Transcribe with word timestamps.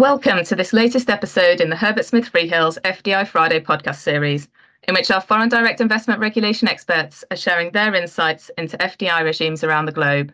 Welcome 0.00 0.44
to 0.46 0.56
this 0.56 0.72
latest 0.72 1.10
episode 1.10 1.60
in 1.60 1.68
the 1.68 1.76
Herbert 1.76 2.06
Smith 2.06 2.32
Freehills 2.32 2.78
FDI 2.86 3.28
Friday 3.28 3.60
podcast 3.60 3.96
series, 3.96 4.48
in 4.88 4.94
which 4.94 5.10
our 5.10 5.20
foreign 5.20 5.50
direct 5.50 5.78
investment 5.78 6.20
regulation 6.20 6.68
experts 6.68 7.22
are 7.30 7.36
sharing 7.36 7.70
their 7.70 7.94
insights 7.94 8.50
into 8.56 8.78
FDI 8.78 9.22
regimes 9.22 9.62
around 9.62 9.84
the 9.84 9.92
globe. 9.92 10.32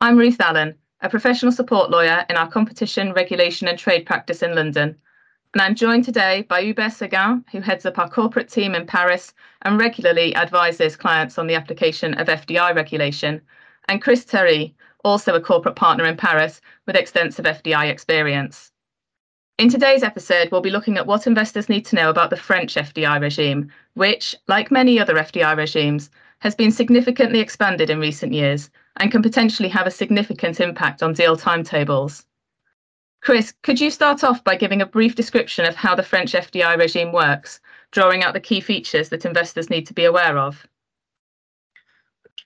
I'm 0.00 0.16
Ruth 0.16 0.40
Allen, 0.40 0.76
a 1.00 1.08
professional 1.08 1.50
support 1.50 1.90
lawyer 1.90 2.24
in 2.30 2.36
our 2.36 2.48
competition, 2.48 3.12
regulation, 3.14 3.66
and 3.66 3.76
trade 3.76 4.06
practice 4.06 4.44
in 4.44 4.54
London. 4.54 4.96
And 5.54 5.60
I'm 5.60 5.74
joined 5.74 6.04
today 6.04 6.46
by 6.48 6.62
Hubert 6.62 6.92
Segain, 6.92 7.42
who 7.50 7.60
heads 7.60 7.84
up 7.84 7.98
our 7.98 8.08
corporate 8.08 8.48
team 8.48 8.76
in 8.76 8.86
Paris 8.86 9.34
and 9.62 9.80
regularly 9.80 10.36
advises 10.36 10.94
clients 10.94 11.36
on 11.36 11.48
the 11.48 11.56
application 11.56 12.14
of 12.14 12.28
FDI 12.28 12.76
regulation, 12.76 13.40
and 13.88 14.00
Chris 14.00 14.24
Theris, 14.24 14.72
also 15.04 15.34
a 15.34 15.40
corporate 15.40 15.76
partner 15.76 16.04
in 16.04 16.16
Paris 16.16 16.60
with 16.86 16.96
extensive 16.96 17.44
FDI 17.44 17.90
experience. 17.90 18.72
In 19.58 19.68
today's 19.68 20.04
episode, 20.04 20.52
we'll 20.52 20.60
be 20.60 20.70
looking 20.70 20.98
at 20.98 21.06
what 21.08 21.26
investors 21.26 21.68
need 21.68 21.84
to 21.86 21.96
know 21.96 22.10
about 22.10 22.30
the 22.30 22.36
French 22.36 22.76
FDI 22.76 23.20
regime, 23.20 23.72
which, 23.94 24.36
like 24.46 24.70
many 24.70 25.00
other 25.00 25.14
FDI 25.14 25.56
regimes, 25.56 26.10
has 26.38 26.54
been 26.54 26.70
significantly 26.70 27.40
expanded 27.40 27.90
in 27.90 27.98
recent 27.98 28.32
years 28.32 28.70
and 28.98 29.10
can 29.10 29.20
potentially 29.20 29.68
have 29.68 29.88
a 29.88 29.90
significant 29.90 30.60
impact 30.60 31.02
on 31.02 31.12
deal 31.12 31.36
timetables. 31.36 32.24
Chris, 33.20 33.52
could 33.64 33.80
you 33.80 33.90
start 33.90 34.22
off 34.22 34.44
by 34.44 34.54
giving 34.54 34.80
a 34.80 34.86
brief 34.86 35.16
description 35.16 35.64
of 35.64 35.74
how 35.74 35.96
the 35.96 36.04
French 36.04 36.34
FDI 36.34 36.78
regime 36.78 37.10
works, 37.10 37.58
drawing 37.90 38.22
out 38.22 38.34
the 38.34 38.40
key 38.40 38.60
features 38.60 39.08
that 39.08 39.24
investors 39.24 39.68
need 39.68 39.88
to 39.88 39.92
be 39.92 40.04
aware 40.04 40.38
of? 40.38 40.68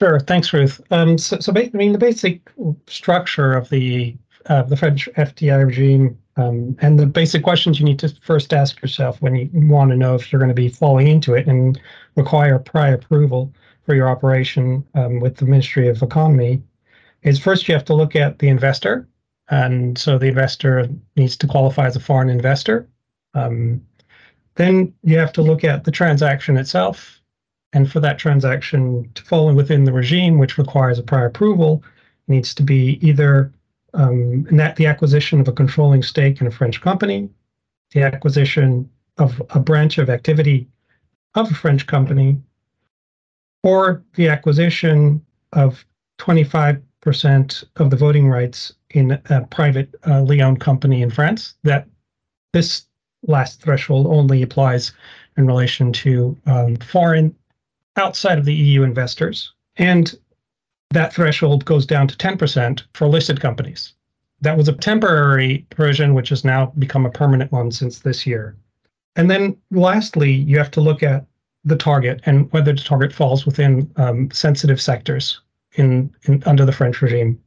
Sure. 0.00 0.18
Thanks, 0.18 0.50
Ruth. 0.54 0.80
Um, 0.90 1.18
so, 1.18 1.38
so 1.40 1.52
I 1.54 1.70
mean, 1.74 1.92
the 1.92 1.98
basic 1.98 2.50
structure 2.86 3.52
of 3.52 3.68
the 3.68 4.16
uh, 4.46 4.62
the 4.62 4.76
French 4.76 5.08
FDI 5.16 5.66
regime 5.66 6.18
um, 6.36 6.76
and 6.80 6.98
the 6.98 7.06
basic 7.06 7.42
questions 7.42 7.78
you 7.78 7.84
need 7.84 7.98
to 7.98 8.08
first 8.22 8.52
ask 8.52 8.80
yourself 8.80 9.20
when 9.20 9.36
you 9.36 9.50
want 9.52 9.90
to 9.90 9.96
know 9.96 10.14
if 10.14 10.32
you're 10.32 10.38
going 10.38 10.48
to 10.48 10.54
be 10.54 10.68
falling 10.68 11.08
into 11.08 11.34
it 11.34 11.46
and 11.46 11.80
require 12.16 12.58
prior 12.58 12.94
approval 12.94 13.52
for 13.84 13.94
your 13.94 14.08
operation 14.08 14.84
um, 14.94 15.20
with 15.20 15.36
the 15.36 15.44
Ministry 15.44 15.88
of 15.88 16.02
Economy 16.02 16.62
is 17.22 17.38
first 17.38 17.68
you 17.68 17.74
have 17.74 17.84
to 17.84 17.94
look 17.94 18.16
at 18.16 18.38
the 18.38 18.48
investor. 18.48 19.08
And 19.50 19.98
so 19.98 20.18
the 20.18 20.28
investor 20.28 20.88
needs 21.16 21.36
to 21.36 21.46
qualify 21.46 21.86
as 21.86 21.96
a 21.96 22.00
foreign 22.00 22.30
investor. 22.30 22.88
Um, 23.34 23.84
then 24.54 24.94
you 25.02 25.18
have 25.18 25.32
to 25.34 25.42
look 25.42 25.64
at 25.64 25.84
the 25.84 25.90
transaction 25.90 26.56
itself 26.56 27.20
and 27.72 27.90
for 27.90 28.00
that 28.00 28.18
transaction 28.18 29.10
to 29.14 29.22
fall 29.22 29.52
within 29.54 29.84
the 29.84 29.92
regime, 29.92 30.38
which 30.38 30.58
requires 30.58 30.98
a 30.98 31.02
prior 31.02 31.26
approval, 31.26 31.82
needs 32.28 32.54
to 32.54 32.62
be 32.62 32.98
either 33.06 33.52
um, 33.94 34.44
the 34.44 34.86
acquisition 34.86 35.40
of 35.40 35.48
a 35.48 35.52
controlling 35.52 36.02
stake 36.02 36.40
in 36.40 36.46
a 36.46 36.50
French 36.50 36.80
company, 36.80 37.28
the 37.92 38.02
acquisition 38.02 38.88
of 39.18 39.42
a 39.50 39.60
branch 39.60 39.98
of 39.98 40.08
activity 40.08 40.68
of 41.34 41.50
a 41.50 41.54
French 41.54 41.86
company, 41.86 42.40
or 43.62 44.02
the 44.14 44.28
acquisition 44.28 45.24
of 45.52 45.84
25% 46.18 47.64
of 47.76 47.90
the 47.90 47.96
voting 47.96 48.28
rights 48.28 48.74
in 48.90 49.12
a 49.30 49.46
private 49.50 49.94
uh, 50.06 50.20
owned 50.20 50.60
company 50.60 51.02
in 51.02 51.10
France. 51.10 51.54
That 51.62 51.86
this 52.52 52.86
last 53.26 53.62
threshold 53.62 54.06
only 54.06 54.42
applies 54.42 54.92
in 55.36 55.46
relation 55.46 55.92
to 55.92 56.36
um, 56.46 56.76
foreign 56.76 57.34
outside 57.96 58.38
of 58.38 58.44
the 58.44 58.54
EU 58.54 58.82
investors. 58.82 59.52
And 59.76 60.14
that 60.92 61.12
threshold 61.12 61.64
goes 61.64 61.86
down 61.86 62.08
to 62.08 62.16
10% 62.16 62.82
for 62.94 63.08
listed 63.08 63.40
companies. 63.40 63.94
That 64.40 64.56
was 64.56 64.68
a 64.68 64.72
temporary 64.72 65.66
provision, 65.70 66.14
which 66.14 66.30
has 66.30 66.44
now 66.44 66.66
become 66.78 67.06
a 67.06 67.10
permanent 67.10 67.52
one 67.52 67.70
since 67.70 68.00
this 68.00 68.26
year. 68.26 68.56
And 69.16 69.30
then 69.30 69.56
lastly, 69.70 70.32
you 70.32 70.58
have 70.58 70.70
to 70.72 70.80
look 70.80 71.02
at 71.02 71.26
the 71.64 71.76
target 71.76 72.20
and 72.24 72.50
whether 72.52 72.72
the 72.72 72.82
target 72.82 73.12
falls 73.12 73.46
within 73.46 73.90
um, 73.96 74.30
sensitive 74.32 74.80
sectors 74.80 75.40
in, 75.74 76.12
in 76.24 76.42
under 76.44 76.64
the 76.64 76.72
French 76.72 77.00
regime. 77.00 77.40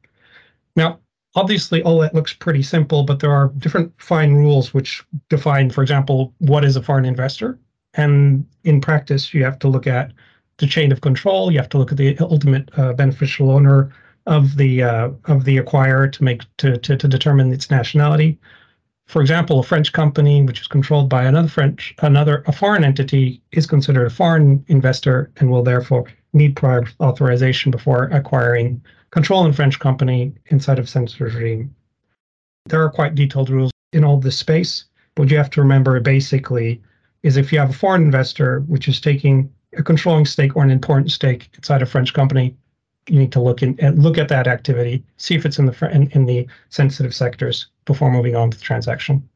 Now, 0.76 1.00
obviously, 1.36 1.84
all 1.84 2.00
that 2.00 2.16
looks 2.16 2.34
pretty 2.34 2.64
simple, 2.64 3.04
but 3.04 3.20
there 3.20 3.32
are 3.32 3.50
different 3.58 3.94
fine 3.98 4.36
rules 4.36 4.74
which 4.74 5.04
define, 5.30 5.70
for 5.70 5.82
example, 5.82 6.34
what 6.40 6.64
is 6.64 6.76
a 6.76 6.82
foreign 6.82 7.06
investor. 7.06 7.60
And 7.96 8.46
in 8.64 8.82
practice, 8.82 9.34
you 9.34 9.44
have 9.44 9.60
to 9.60 9.68
look 9.68 9.88
at 9.88 10.12
the 10.58 10.68
chain 10.68 10.92
of 10.92 11.02
control. 11.02 11.52
You 11.52 11.60
have 11.60 11.70
to 11.70 11.78
look 11.78 11.92
at 11.92 11.98
the 11.98 12.18
ultimate 12.20 12.70
uh, 12.78 12.94
beneficial 12.94 13.52
owner 13.52 13.92
of 14.26 14.58
the 14.58 14.84
uh, 14.84 15.10
of 15.26 15.46
the 15.46 15.58
acquirer 15.58 16.12
to 16.12 16.24
make 16.24 16.44
to, 16.58 16.78
to 16.78 16.98
to 16.98 17.08
determine 17.08 17.54
its 17.54 17.70
nationality. 17.70 18.40
For 19.06 19.22
example, 19.22 19.60
a 19.60 19.64
French 19.64 19.94
company 19.94 20.42
which 20.42 20.62
is 20.62 20.68
controlled 20.68 21.10
by 21.10 21.26
another 21.26 21.48
French 21.48 21.94
another 22.00 22.44
a 22.48 22.52
foreign 22.52 22.84
entity 22.84 23.42
is 23.52 23.68
considered 23.68 24.08
a 24.08 24.10
foreign 24.10 24.66
investor 24.68 25.32
and 25.38 25.52
will 25.52 25.64
therefore 25.64 26.06
need 26.34 26.56
prior 26.56 26.84
authorization 27.00 27.72
before 27.72 28.06
acquiring 28.06 28.82
control 29.12 29.46
in 29.46 29.54
French 29.54 29.80
company 29.80 30.34
inside 30.48 30.80
of 30.80 30.90
sensitive 30.90 31.34
regime. 31.34 31.74
There 32.66 32.84
are 32.84 32.90
quite 32.90 33.16
detailed 33.16 33.50
rules 33.50 33.72
in 33.94 34.04
all 34.04 34.20
this 34.20 34.38
space. 34.38 34.86
What 35.16 35.30
you 35.30 35.38
have 35.38 35.52
to 35.52 35.62
remember 35.62 36.00
basically 36.00 36.82
is 37.24 37.38
if 37.38 37.54
you 37.54 37.60
have 37.60 37.70
a 37.70 37.74
foreign 37.74 38.02
investor 38.02 38.62
which 38.62 38.88
is 38.88 39.00
taking 39.00 39.50
a 39.78 39.84
controlling 39.84 40.26
stake 40.26 40.56
or 40.56 40.64
an 40.64 40.72
important 40.72 41.12
stake 41.12 41.50
inside 41.56 41.82
a 41.82 41.86
French 41.86 42.14
company, 42.14 42.56
you 43.08 43.20
need 43.20 43.32
to 43.32 43.42
look 43.42 43.62
in 43.62 43.80
and 43.80 44.02
look 44.02 44.18
at 44.18 44.30
that 44.30 44.48
activity, 44.48 45.04
see 45.18 45.36
if 45.36 45.46
it's 45.46 45.60
in 45.60 45.66
the 45.66 45.90
in, 45.92 46.10
in 46.12 46.26
the 46.26 46.48
sensitive 46.70 47.14
sectors 47.14 47.68
before 47.86 48.12
moving 48.12 48.36
on 48.36 48.52
to 48.52 48.58
the 48.58 48.64
transaction. 48.64 49.28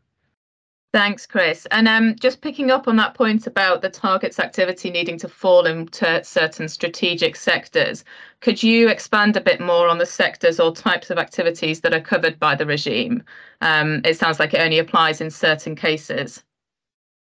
Thanks, 0.91 1.27
Chris. 1.27 1.67
And 1.69 1.88
um, 1.88 2.16
just 2.16 2.41
picking 2.41 2.72
up 2.72 2.88
on 2.88 2.95
that 2.95 3.13
point 3.13 3.45
about 3.45 3.83
the 3.83 3.91
target's 3.91 4.39
activity 4.39 4.89
needing 4.89 5.19
to 5.19 5.27
fall 5.27 5.67
into 5.67 6.23
certain 6.23 6.67
strategic 6.67 7.35
sectors, 7.35 8.03
could 8.41 8.63
you 8.63 8.89
expand 8.89 9.38
a 9.38 9.41
bit 9.41 9.61
more 9.61 9.88
on 9.88 10.00
the 10.00 10.06
sectors 10.07 10.59
or 10.59 10.73
types 10.73 11.11
of 11.11 11.19
activities 11.19 11.81
that 11.81 11.94
are 11.94 12.01
covered 12.01 12.39
by 12.39 12.56
the 12.56 12.66
regime? 12.66 13.21
Um, 13.61 14.01
it 14.03 14.17
sounds 14.17 14.39
like 14.39 14.56
it 14.56 14.61
only 14.61 14.79
applies 14.79 15.21
in 15.21 15.29
certain 15.29 15.75
cases. 15.75 16.44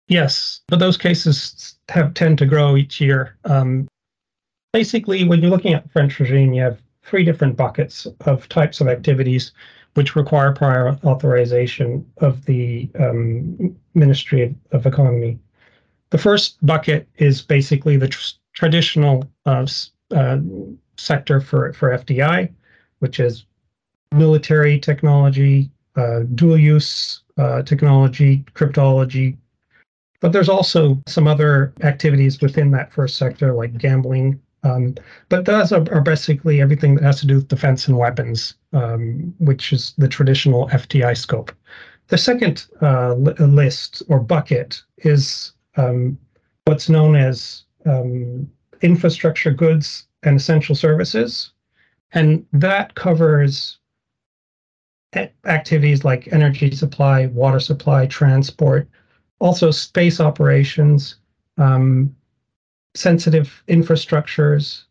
Yes, 0.07 0.61
but 0.67 0.79
those 0.79 0.97
cases 0.97 1.75
have 1.89 2.13
tend 2.13 2.37
to 2.39 2.45
grow 2.45 2.75
each 2.77 3.01
year. 3.01 3.35
Um, 3.45 3.87
basically, 4.73 5.23
when 5.23 5.41
you're 5.41 5.51
looking 5.51 5.73
at 5.73 5.89
French 5.91 6.19
regime, 6.19 6.53
you 6.53 6.61
have 6.61 6.79
three 7.03 7.23
different 7.23 7.55
buckets 7.55 8.07
of 8.21 8.47
types 8.49 8.81
of 8.81 8.87
activities 8.87 9.51
which 9.95 10.15
require 10.15 10.51
prior 10.51 10.89
authorization 11.05 12.05
of 12.17 12.45
the 12.45 12.89
um, 12.99 13.75
Ministry 13.93 14.43
of, 14.43 14.55
of, 14.71 14.85
Economy. 14.85 15.39
The 16.09 16.17
first 16.17 16.63
bucket 16.65 17.07
is 17.17 17.41
basically 17.41 17.95
the 17.95 18.09
tr- 18.09 18.33
traditional 18.53 19.29
uh, 19.45 19.65
uh, 20.11 20.37
sector 20.97 21.39
for, 21.39 21.71
for 21.73 21.97
FDI, 21.97 22.51
which 22.99 23.21
is 23.21 23.45
military 24.11 24.79
technology, 24.79 25.69
uh, 25.95 26.21
dual 26.35 26.57
use 26.57 27.21
uh, 27.37 27.61
technology, 27.61 28.43
cryptology, 28.53 29.37
but 30.19 30.31
there's 30.31 30.49
also 30.49 31.01
some 31.07 31.27
other 31.27 31.73
activities 31.81 32.41
within 32.41 32.71
that 32.71 32.93
first 32.93 33.17
sector, 33.17 33.53
like 33.53 33.77
gambling. 33.77 34.39
Um, 34.63 34.95
but 35.29 35.45
those 35.45 35.71
are, 35.71 35.85
are, 35.93 36.01
basically 36.01 36.59
everything 36.59 36.95
that 36.95 37.03
has 37.03 37.19
to 37.19 37.27
do 37.27 37.35
with 37.35 37.47
defense 37.47 37.87
and 37.87 37.97
weapons, 37.97 38.55
um, 38.73 39.35
which 39.37 39.71
is 39.71 39.93
the 39.99 40.07
traditional 40.07 40.67
FDI 40.69 41.15
scope. 41.15 41.51
The 42.07 42.17
second 42.17 42.65
uh, 42.81 43.13
list 43.13 44.01
or 44.09 44.19
bucket 44.19 44.81
is 44.97 45.51
um, 45.77 46.17
what's 46.65 46.89
known 46.89 47.15
as 47.15 47.63
um, 47.85 48.49
infrastructure 48.81 49.51
goods 49.51 50.07
and 50.23 50.37
essential 50.37 50.75
services. 50.75 51.51
And 52.13 52.45
that 52.53 52.95
covers 52.95 53.77
activities 55.45 56.03
like 56.03 56.31
energy 56.31 56.71
supply, 56.71 57.27
water 57.27 57.59
supply, 57.59 58.05
transport, 58.05 58.89
also 59.39 59.71
space 59.71 60.19
operations, 60.19 61.15
um, 61.57 62.15
sensitive 62.93 63.63
infrastructures, 63.67 64.83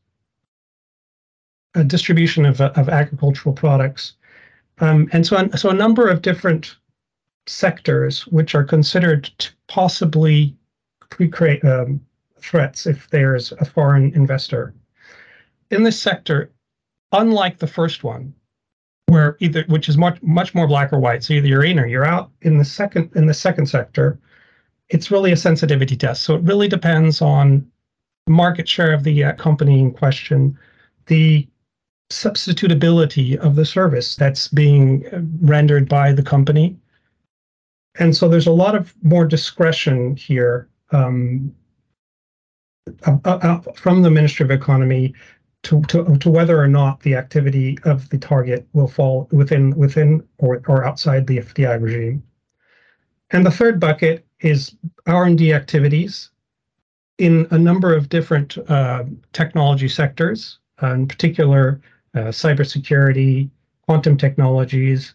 distribution 1.86 2.46
of, 2.46 2.60
of 2.60 2.88
agricultural 2.88 3.54
products, 3.54 4.14
um, 4.78 5.08
and 5.12 5.26
so 5.26 5.36
on. 5.36 5.56
So 5.56 5.70
a 5.70 5.74
number 5.74 6.08
of 6.08 6.22
different 6.22 6.76
sectors 7.46 8.26
which 8.28 8.54
are 8.54 8.64
considered 8.64 9.24
to 9.38 9.50
possibly 9.68 10.56
create 11.30 11.64
um, 11.64 12.00
threats 12.40 12.86
if 12.86 13.08
there's 13.10 13.52
a 13.52 13.64
foreign 13.64 14.12
investor. 14.14 14.74
In 15.70 15.82
this 15.82 16.00
sector, 16.00 16.52
unlike 17.12 17.58
the 17.58 17.66
first 17.66 18.04
one, 18.04 18.34
where 19.06 19.36
either 19.40 19.64
which 19.68 19.88
is 19.88 19.96
much 19.96 20.20
much 20.22 20.54
more 20.54 20.66
black 20.66 20.92
or 20.92 20.98
white, 20.98 21.22
so 21.22 21.34
either 21.34 21.46
you're 21.46 21.64
in 21.64 21.78
or 21.78 21.86
you're 21.86 22.06
out. 22.06 22.30
In 22.42 22.58
the 22.58 22.64
second 22.64 23.10
in 23.14 23.26
the 23.26 23.34
second 23.34 23.66
sector, 23.66 24.18
it's 24.88 25.10
really 25.10 25.32
a 25.32 25.36
sensitivity 25.36 25.96
test. 25.96 26.22
So 26.22 26.34
it 26.34 26.42
really 26.42 26.68
depends 26.68 27.22
on 27.22 27.66
market 28.28 28.68
share 28.68 28.92
of 28.92 29.02
the 29.04 29.24
uh, 29.24 29.32
company 29.34 29.80
in 29.80 29.92
question, 29.92 30.58
the 31.06 31.46
substitutability 32.10 33.36
of 33.36 33.56
the 33.56 33.64
service 33.64 34.16
that's 34.16 34.48
being 34.48 35.06
uh, 35.06 35.20
rendered 35.40 35.88
by 35.88 36.12
the 36.12 36.22
company, 36.22 36.76
and 37.98 38.16
so 38.16 38.28
there's 38.28 38.46
a 38.46 38.52
lot 38.52 38.74
of 38.74 38.94
more 39.02 39.24
discretion 39.24 40.16
here 40.16 40.68
um, 40.90 41.54
uh, 43.06 43.16
uh, 43.24 43.60
from 43.74 44.02
the 44.02 44.10
Ministry 44.10 44.44
of 44.44 44.50
Economy 44.50 45.14
to, 45.62 45.82
to, 45.82 46.16
to 46.18 46.30
whether 46.30 46.60
or 46.60 46.68
not 46.68 47.00
the 47.00 47.14
activity 47.14 47.78
of 47.84 48.08
the 48.10 48.18
target 48.18 48.66
will 48.72 48.88
fall 48.88 49.28
within 49.32 49.74
within 49.76 50.26
or, 50.38 50.60
or 50.66 50.84
outside 50.84 51.26
the 51.26 51.38
FDI 51.38 51.80
regime. 51.80 52.22
And 53.30 53.46
the 53.46 53.50
third 53.50 53.80
bucket 53.80 54.26
is 54.44 54.76
R&D 55.06 55.52
activities 55.52 56.30
in 57.18 57.46
a 57.50 57.58
number 57.58 57.94
of 57.94 58.08
different 58.08 58.58
uh, 58.68 59.04
technology 59.32 59.88
sectors, 59.88 60.58
uh, 60.82 60.92
in 60.92 61.08
particular 61.08 61.80
uh, 62.14 62.30
cybersecurity, 62.30 63.48
quantum 63.86 64.16
technologies, 64.16 65.14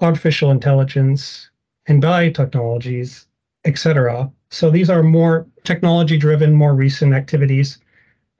artificial 0.00 0.50
intelligence, 0.50 1.50
and 1.86 2.02
biotechnologies, 2.02 3.26
etc. 3.64 4.30
So 4.50 4.70
these 4.70 4.90
are 4.90 5.02
more 5.02 5.46
technology-driven, 5.64 6.52
more 6.52 6.74
recent 6.74 7.14
activities 7.14 7.78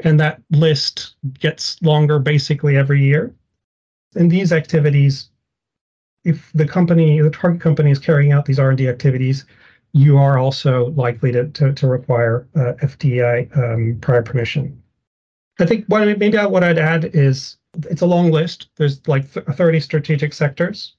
and 0.01 0.19
that 0.21 0.41
list 0.51 1.17
gets 1.41 1.81
longer 1.83 2.19
basically 2.19 2.77
every 2.77 3.03
year. 3.03 3.35
In 4.15 4.29
these 4.29 4.53
activities, 4.53 5.31
if 6.25 6.51
the 6.55 6.67
company, 6.67 7.21
the 7.21 7.31
target 7.31 7.61
company 7.61 7.91
is 7.91 7.99
carrying 7.99 8.33
out 8.33 8.45
these 8.45 8.59
R&D 8.59 8.89
activities, 8.89 9.45
you 9.99 10.17
are 10.17 10.39
also 10.39 10.91
likely 10.91 11.33
to, 11.33 11.49
to, 11.49 11.73
to 11.73 11.87
require 11.89 12.47
uh, 12.55 12.75
FDI 12.83 13.35
um, 13.59 13.99
prior 14.01 14.23
permission. 14.23 14.81
I 15.59 15.67
think 15.67 15.87
what, 15.87 16.07
maybe 16.19 16.39
what 16.39 16.63
I'd 16.63 16.79
add 16.79 17.07
is 17.17 17.57
it's 17.91 18.03
a 18.03 18.07
long 18.07 18.31
list. 18.31 18.69
There's 18.77 19.07
like 19.09 19.27
30 19.27 19.81
strategic 19.81 20.33
sectors. 20.33 20.95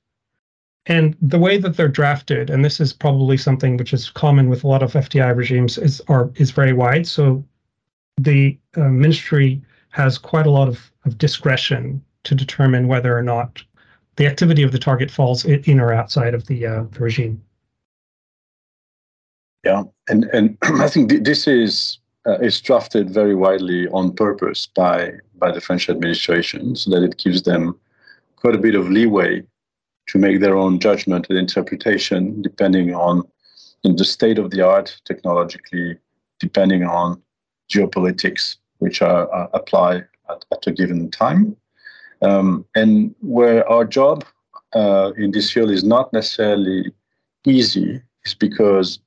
And 0.86 1.16
the 1.22 1.40
way 1.40 1.58
that 1.58 1.78
they're 1.78 1.88
drafted, 1.88 2.50
and 2.50 2.66
this 2.66 2.82
is 2.82 2.92
probably 2.92 3.38
something 3.38 3.78
which 3.78 3.94
is 3.94 4.10
common 4.10 4.50
with 4.50 4.66
a 4.66 4.68
lot 4.68 4.84
of 4.84 4.94
FDI 4.94 5.34
regimes, 5.34 5.78
is 5.78 6.02
are 6.10 6.32
is 6.36 6.52
very 6.52 6.74
wide. 6.74 7.08
So 7.08 7.44
the 8.18 8.58
uh, 8.76 8.90
ministry 8.90 9.62
has 9.92 10.18
quite 10.18 10.46
a 10.46 10.52
lot 10.52 10.68
of, 10.68 10.92
of 11.06 11.18
discretion 11.18 12.04
to 12.24 12.36
determine 12.36 12.88
whether 12.88 13.18
or 13.18 13.24
not 13.24 13.64
the 14.18 14.28
activity 14.28 14.64
of 14.64 14.74
the 14.74 14.80
target 14.80 15.10
falls 15.10 15.46
in 15.46 15.80
or 15.80 15.94
outside 15.94 16.34
of 16.34 16.48
the, 16.48 16.66
uh, 16.66 16.84
the 16.92 17.00
regime. 17.00 17.42
Yeah, 19.64 19.84
and 20.08 20.26
and 20.26 20.58
I 20.62 20.88
think 20.88 21.10
th- 21.10 21.24
this 21.24 21.48
is 21.48 22.00
uh, 22.28 22.40
is 22.40 22.60
drafted 22.62 23.10
very 23.10 23.36
widely 23.36 23.88
on 23.90 24.14
purpose 24.14 24.68
by 24.68 25.14
by 25.36 25.52
the 25.52 25.62
French 25.62 25.90
administration, 25.90 26.76
so 26.76 26.92
that 26.92 27.04
it 27.04 27.18
gives 27.18 27.44
them 27.44 27.78
quite 28.36 28.56
a 28.56 28.60
bit 28.60 28.76
of 28.76 28.90
leeway 28.90 29.44
to 30.08 30.18
make 30.18 30.40
their 30.40 30.58
own 30.58 30.80
judgment 30.80 31.28
and 31.30 31.38
interpretation, 31.38 32.42
depending 32.42 32.96
on 32.96 33.24
the 33.84 34.04
state 34.04 34.40
of 34.40 34.50
the 34.50 34.62
art 34.62 35.00
technologically, 35.06 35.98
depending 36.40 36.84
on 36.84 37.22
geopolitics, 37.72 38.58
which 38.80 39.02
are, 39.02 39.32
uh, 39.34 39.48
apply 39.54 39.98
at, 40.30 40.46
at, 40.52 40.68
a 40.68 40.72
given 40.72 41.12
time. 41.12 41.56
Um, 42.22 42.66
and 42.76 43.14
where 43.22 43.68
our 43.70 43.86
job 43.86 44.26
uh, 44.74 45.12
in 45.16 45.32
this 45.32 45.52
field 45.52 45.70
is 45.70 45.84
not 45.84 46.12
necessarily 46.12 46.92
easy, 47.46 48.02
is 48.26 48.34
because 48.34 49.00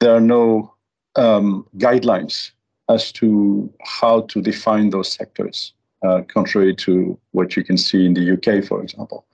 there 0.00 0.14
are 0.14 0.20
no 0.20 0.74
um, 1.16 1.66
guidelines 1.78 2.50
as 2.88 3.12
to 3.12 3.72
how 3.82 4.22
to 4.22 4.42
define 4.42 4.90
those 4.90 5.10
sectors, 5.10 5.72
uh, 6.06 6.22
contrary 6.28 6.74
to 6.74 7.18
what 7.32 7.56
you 7.56 7.64
can 7.64 7.78
see 7.78 8.04
in 8.04 8.14
the 8.14 8.32
UK, 8.32 8.64
for 8.64 8.82
example. 8.82 9.24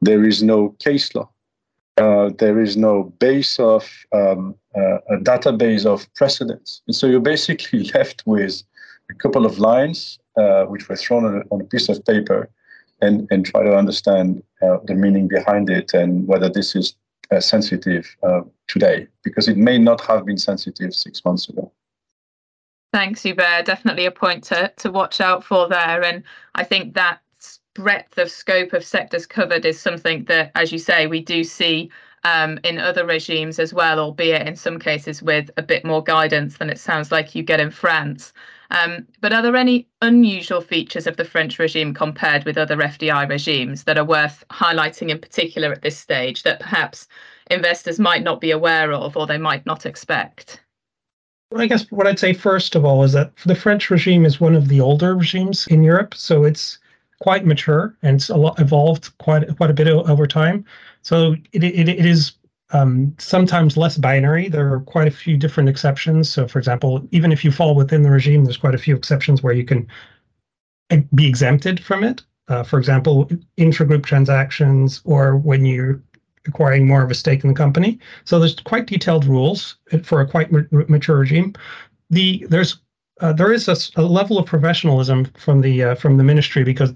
There 0.00 0.24
is 0.24 0.42
no 0.42 0.70
case 0.78 1.14
law 1.14 1.28
uh, 1.98 2.30
there 2.38 2.60
is 2.60 2.76
no 2.76 3.04
base 3.18 3.58
of 3.58 3.88
um, 4.12 4.54
uh, 4.74 4.98
a 5.10 5.16
database 5.18 5.84
of 5.84 6.12
precedents. 6.14 6.82
And 6.86 6.96
so 6.96 7.06
you're 7.06 7.20
basically 7.20 7.84
left 7.94 8.22
with 8.26 8.62
a 9.10 9.14
couple 9.14 9.44
of 9.44 9.58
lines 9.58 10.18
uh, 10.36 10.64
which 10.64 10.88
were 10.88 10.96
thrown 10.96 11.24
on 11.24 11.36
a, 11.36 11.54
on 11.54 11.60
a, 11.60 11.64
piece 11.64 11.88
of 11.88 12.04
paper 12.06 12.48
and, 13.02 13.28
and 13.30 13.44
try 13.44 13.62
to 13.62 13.76
understand 13.76 14.42
uh, 14.62 14.78
the 14.84 14.94
meaning 14.94 15.28
behind 15.28 15.68
it 15.68 15.92
and 15.92 16.26
whether 16.26 16.48
this 16.48 16.74
is 16.74 16.94
uh, 17.32 17.40
sensitive 17.40 18.16
today, 18.68 19.08
because 19.24 19.48
it 19.48 19.56
may 19.56 19.78
not 19.78 20.00
have 20.02 20.24
been 20.26 20.38
sensitive 20.38 20.94
six 20.94 21.24
months 21.24 21.48
ago. 21.48 21.72
Thanks, 22.92 23.22
Hubert. 23.22 23.64
Definitely 23.64 24.04
a 24.04 24.10
point 24.10 24.44
to, 24.44 24.70
to 24.76 24.90
watch 24.90 25.20
out 25.20 25.42
for 25.42 25.66
there. 25.68 26.04
And 26.04 26.22
I 26.54 26.64
think 26.64 26.94
that 26.94 27.20
breadth 27.74 28.18
of 28.18 28.30
scope 28.30 28.74
of 28.74 28.84
sectors 28.84 29.24
covered 29.24 29.64
is 29.64 29.80
something 29.80 30.24
that, 30.24 30.52
as 30.54 30.72
you 30.72 30.78
say, 30.78 31.06
we 31.06 31.22
do 31.22 31.42
see 31.42 31.90
um, 32.24 32.58
in 32.64 32.78
other 32.78 33.06
regimes 33.06 33.58
as 33.58 33.72
well, 33.72 33.98
albeit 33.98 34.46
in 34.46 34.56
some 34.56 34.78
cases 34.78 35.22
with 35.22 35.50
a 35.56 35.62
bit 35.62 35.84
more 35.84 36.02
guidance 36.02 36.58
than 36.58 36.68
it 36.68 36.78
sounds 36.78 37.10
like 37.10 37.34
you 37.34 37.42
get 37.42 37.60
in 37.60 37.70
France. 37.70 38.32
Um, 38.72 39.06
but 39.20 39.34
are 39.34 39.42
there 39.42 39.54
any 39.54 39.86
unusual 40.00 40.62
features 40.62 41.06
of 41.06 41.18
the 41.18 41.26
French 41.26 41.58
regime 41.58 41.92
compared 41.92 42.44
with 42.44 42.56
other 42.56 42.78
FDI 42.78 43.28
regimes 43.28 43.84
that 43.84 43.98
are 43.98 44.04
worth 44.04 44.44
highlighting 44.50 45.10
in 45.10 45.18
particular 45.18 45.70
at 45.70 45.82
this 45.82 45.98
stage 45.98 46.42
that 46.44 46.60
perhaps 46.60 47.06
investors 47.50 47.98
might 47.98 48.22
not 48.22 48.40
be 48.40 48.50
aware 48.50 48.92
of 48.92 49.14
or 49.14 49.26
they 49.26 49.36
might 49.36 49.66
not 49.66 49.84
expect? 49.84 50.62
I 51.54 51.66
guess 51.66 51.84
what 51.90 52.06
I'd 52.06 52.18
say 52.18 52.32
first 52.32 52.74
of 52.74 52.82
all 52.86 53.02
is 53.02 53.12
that 53.12 53.36
the 53.44 53.54
French 53.54 53.90
regime 53.90 54.24
is 54.24 54.40
one 54.40 54.54
of 54.54 54.68
the 54.68 54.80
older 54.80 55.14
regimes 55.14 55.66
in 55.66 55.84
Europe, 55.84 56.14
so 56.14 56.44
it's 56.44 56.78
quite 57.20 57.44
mature 57.44 57.94
and 58.02 58.16
it's 58.16 58.30
a 58.30 58.36
lot 58.36 58.58
evolved 58.58 59.16
quite 59.18 59.46
quite 59.58 59.70
a 59.70 59.74
bit 59.74 59.86
over 59.86 60.26
time. 60.26 60.64
So 61.02 61.36
it 61.52 61.62
it, 61.62 61.90
it 61.90 62.06
is 62.06 62.32
um, 62.72 63.14
sometimes 63.18 63.76
less 63.76 63.98
binary. 63.98 64.48
There 64.48 64.72
are 64.72 64.80
quite 64.80 65.08
a 65.08 65.12
few 65.12 65.36
different 65.36 65.68
exceptions. 65.68 66.28
So, 66.28 66.48
for 66.48 66.58
example, 66.58 67.06
even 67.10 67.32
if 67.32 67.44
you 67.44 67.52
fall 67.52 67.74
within 67.74 68.02
the 68.02 68.10
regime, 68.10 68.44
there's 68.44 68.56
quite 68.56 68.74
a 68.74 68.78
few 68.78 68.96
exceptions 68.96 69.42
where 69.42 69.52
you 69.52 69.64
can 69.64 69.86
be 71.14 71.26
exempted 71.26 71.80
from 71.80 72.04
it. 72.04 72.22
Uh, 72.48 72.62
for 72.62 72.78
example, 72.78 73.30
intragroup 73.58 74.04
transactions 74.04 75.00
or 75.04 75.36
when 75.36 75.64
you're 75.64 76.02
acquiring 76.46 76.86
more 76.86 77.02
of 77.02 77.10
a 77.10 77.14
stake 77.14 77.44
in 77.44 77.50
the 77.50 77.56
company. 77.56 77.98
So 78.24 78.38
there's 78.38 78.58
quite 78.60 78.86
detailed 78.86 79.24
rules 79.24 79.76
for 80.02 80.20
a 80.20 80.28
quite 80.28 80.50
mature 80.72 81.18
regime. 81.18 81.54
The 82.10 82.46
there's 82.48 82.78
uh, 83.20 83.32
there 83.32 83.52
is 83.52 83.68
a, 83.68 83.76
a, 84.00 84.02
level 84.02 84.38
of 84.38 84.46
professionalism 84.46 85.26
from 85.36 85.60
the 85.60 85.84
uh, 85.84 85.94
from 85.94 86.16
the 86.16 86.24
ministry 86.24 86.64
because 86.64 86.92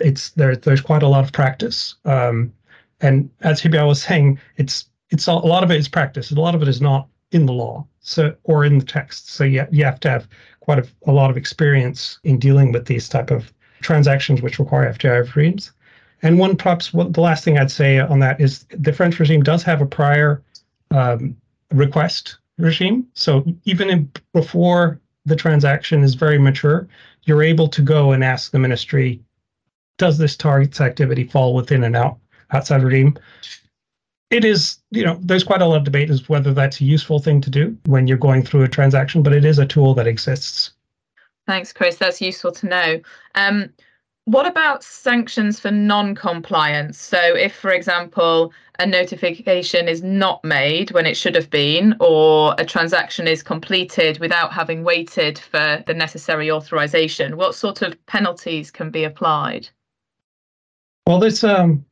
it's 0.00 0.30
there. 0.30 0.56
There's 0.56 0.80
quite 0.80 1.02
a 1.02 1.08
lot 1.08 1.24
of 1.24 1.32
practice, 1.32 1.96
um, 2.04 2.52
and 3.00 3.28
as 3.42 3.60
Hubert 3.60 3.86
was 3.86 4.02
saying, 4.02 4.40
it's 4.56 4.88
it's 5.10 5.26
a, 5.26 5.32
lot 5.32 5.62
of 5.62 5.70
it 5.70 5.76
is 5.76 5.88
practice. 5.88 6.30
A 6.30 6.34
lot 6.34 6.54
of 6.54 6.62
it 6.62 6.68
is 6.68 6.80
not 6.80 7.08
in 7.32 7.46
the 7.46 7.52
law, 7.52 7.86
so 8.00 8.34
or 8.44 8.64
in 8.64 8.78
the 8.78 8.84
text. 8.84 9.30
So 9.30 9.44
you 9.44 9.66
you 9.70 9.84
have 9.84 10.00
to 10.00 10.10
have 10.10 10.28
quite 10.60 10.78
a, 10.78 10.88
a 11.06 11.12
lot 11.12 11.30
of 11.30 11.36
experience 11.36 12.18
in 12.24 12.38
dealing 12.38 12.72
with 12.72 12.86
these 12.86 13.08
type 13.08 13.30
of 13.30 13.52
transactions 13.80 14.42
which 14.42 14.58
require 14.58 14.92
FDI 14.92 15.34
regimes. 15.34 15.72
And 16.22 16.38
one 16.38 16.56
perhaps 16.56 16.94
what, 16.94 17.12
the 17.12 17.20
last 17.20 17.44
thing 17.44 17.58
I'd 17.58 17.70
say 17.70 17.98
on 17.98 18.20
that 18.20 18.40
is 18.40 18.64
the 18.70 18.92
French 18.92 19.18
regime 19.20 19.42
does 19.42 19.62
have 19.64 19.80
a 19.80 19.86
prior 19.86 20.42
um, 20.90 21.36
request 21.72 22.38
regime. 22.58 23.06
So 23.14 23.44
even 23.64 23.90
in, 23.90 24.10
before 24.32 25.00
the 25.26 25.36
transaction 25.36 26.02
is 26.02 26.14
very 26.14 26.38
mature, 26.38 26.88
you're 27.24 27.42
able 27.42 27.68
to 27.68 27.82
go 27.82 28.12
and 28.12 28.24
ask 28.24 28.50
the 28.50 28.58
ministry 28.58 29.20
does 29.98 30.18
this 30.18 30.36
target's 30.36 30.80
activity 30.80 31.24
fall 31.24 31.54
within 31.54 31.82
an 31.82 31.94
out 31.94 32.18
outside 32.50 32.82
regime? 32.82 33.18
It 34.30 34.44
is, 34.44 34.78
you 34.90 35.04
know, 35.04 35.18
there's 35.22 35.44
quite 35.44 35.62
a 35.62 35.66
lot 35.66 35.78
of 35.78 35.84
debate 35.84 36.10
as 36.10 36.28
whether 36.28 36.52
that's 36.52 36.80
a 36.80 36.84
useful 36.84 37.20
thing 37.20 37.40
to 37.42 37.50
do 37.50 37.76
when 37.86 38.06
you're 38.06 38.18
going 38.18 38.42
through 38.42 38.64
a 38.64 38.68
transaction, 38.68 39.22
but 39.22 39.32
it 39.32 39.44
is 39.44 39.58
a 39.58 39.66
tool 39.66 39.94
that 39.94 40.06
exists. 40.08 40.72
Thanks, 41.46 41.72
Chris. 41.72 41.96
That's 41.96 42.20
useful 42.20 42.50
to 42.52 42.66
know. 42.66 43.00
Um, 43.36 43.70
what 44.24 44.44
about 44.44 44.82
sanctions 44.82 45.60
for 45.60 45.70
non-compliance? 45.70 47.00
So 47.00 47.18
if, 47.20 47.54
for 47.54 47.70
example, 47.70 48.52
a 48.80 48.86
notification 48.86 49.86
is 49.86 50.02
not 50.02 50.42
made 50.42 50.90
when 50.90 51.06
it 51.06 51.16
should 51.16 51.36
have 51.36 51.48
been, 51.48 51.94
or 52.00 52.56
a 52.58 52.64
transaction 52.64 53.28
is 53.28 53.44
completed 53.44 54.18
without 54.18 54.52
having 54.52 54.82
waited 54.82 55.38
for 55.38 55.84
the 55.86 55.94
necessary 55.94 56.50
authorization, 56.50 57.36
what 57.36 57.54
sort 57.54 57.82
of 57.82 57.94
penalties 58.06 58.72
can 58.72 58.90
be 58.90 59.04
applied? 59.04 59.68
Well, 61.06 61.20
this 61.20 61.44
um, 61.44 61.85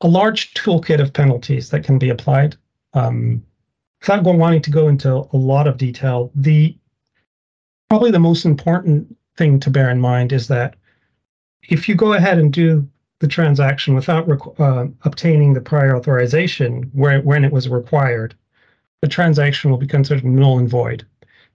a 0.00 0.08
large 0.08 0.54
toolkit 0.54 1.00
of 1.00 1.12
penalties 1.12 1.70
that 1.70 1.84
can 1.84 1.98
be 1.98 2.10
applied. 2.10 2.56
Um, 2.94 3.44
without 4.00 4.24
going 4.24 4.38
wanting 4.38 4.62
to 4.62 4.70
go 4.70 4.88
into 4.88 5.28
a 5.32 5.36
lot 5.36 5.66
of 5.66 5.76
detail, 5.76 6.30
the 6.34 6.76
probably 7.88 8.10
the 8.10 8.18
most 8.18 8.44
important 8.44 9.16
thing 9.36 9.60
to 9.60 9.70
bear 9.70 9.90
in 9.90 10.00
mind 10.00 10.32
is 10.32 10.48
that 10.48 10.76
if 11.68 11.88
you 11.88 11.94
go 11.94 12.14
ahead 12.14 12.38
and 12.38 12.52
do 12.52 12.88
the 13.18 13.28
transaction 13.28 13.94
without 13.94 14.26
uh, 14.58 14.86
obtaining 15.02 15.52
the 15.52 15.60
prior 15.60 15.96
authorization 15.96 16.90
where, 16.94 17.20
when 17.20 17.44
it 17.44 17.52
was 17.52 17.68
required, 17.68 18.34
the 19.02 19.08
transaction 19.08 19.70
will 19.70 19.78
be 19.78 19.86
considered 19.86 20.24
null 20.24 20.58
and 20.58 20.68
void. 20.68 21.06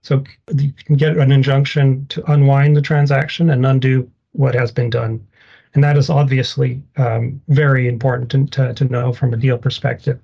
So 0.02 0.22
you 0.54 0.72
can 0.72 0.96
get 0.96 1.16
an 1.16 1.32
injunction 1.32 2.06
to 2.08 2.32
unwind 2.32 2.76
the 2.76 2.82
transaction 2.82 3.50
and 3.50 3.66
undo 3.66 4.08
what 4.32 4.54
has 4.54 4.70
been 4.70 4.90
done. 4.90 5.26
And 5.76 5.84
that 5.84 5.98
is 5.98 6.08
obviously 6.08 6.82
um, 6.96 7.42
very 7.48 7.86
important 7.86 8.30
to, 8.30 8.46
to, 8.46 8.72
to, 8.72 8.84
know 8.86 9.12
from 9.12 9.34
a 9.34 9.36
deal 9.36 9.58
perspective. 9.58 10.18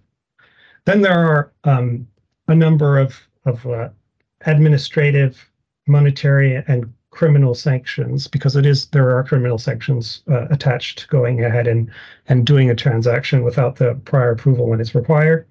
Then 0.87 1.03
there 1.03 1.13
are 1.13 1.53
um, 1.65 2.09
a 2.49 2.55
number 2.55 2.99
of 2.99 3.21
of 3.45 3.67
uh, 3.67 3.91
administrative, 4.47 5.51
monetary, 5.87 6.65
and 6.69 6.91
criminal 7.11 7.55
sanctions 7.55 8.29
because 8.29 8.57
it 8.57 8.65
is 8.65 8.87
there 8.87 9.15
are 9.15 9.23
criminal 9.23 9.59
sanctions 9.59 10.23
uh, 10.31 10.47
attached 10.49 11.01
to 11.01 11.09
going 11.09 11.45
ahead 11.45 11.67
and 11.67 11.91
and 12.29 12.47
doing 12.47 12.71
a 12.71 12.75
transaction 12.75 13.45
without 13.45 13.77
the 13.77 13.95
prior 14.07 14.31
approval 14.31 14.69
when 14.69 14.81
it's 14.81 14.95
required. 14.95 15.47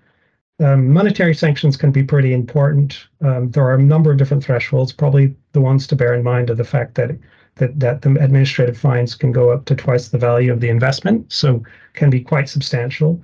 Um, 0.60 0.90
monetary 0.90 1.36
sanctions 1.36 1.78
can 1.78 1.92
be 1.92 2.02
pretty 2.02 2.34
important. 2.34 3.08
Um, 3.22 3.52
there 3.52 3.66
are 3.66 3.76
a 3.76 3.84
number 3.84 4.12
of 4.12 4.18
different 4.18 4.44
thresholds. 4.44 4.94
Probably 4.94 5.36
the 5.52 5.62
ones 5.62 5.86
to 5.88 5.96
bear 5.96 6.16
in 6.16 6.24
mind 6.24 6.50
are 6.50 6.56
the 6.56 6.64
fact 6.64 6.96
that 6.96 7.12
that 7.62 7.80
that 7.80 8.02
the 8.02 8.10
administrative 8.20 8.78
fines 8.78 9.14
can 9.14 9.32
go 9.32 9.52
up 9.52 9.66
to 9.66 9.76
twice 9.76 10.10
the 10.10 10.18
value 10.18 10.52
of 10.52 10.60
the 10.60 10.70
investment, 10.70 11.32
so 11.32 11.64
can 11.94 12.10
be 12.10 12.20
quite 12.20 12.50
substantial. 12.50 13.24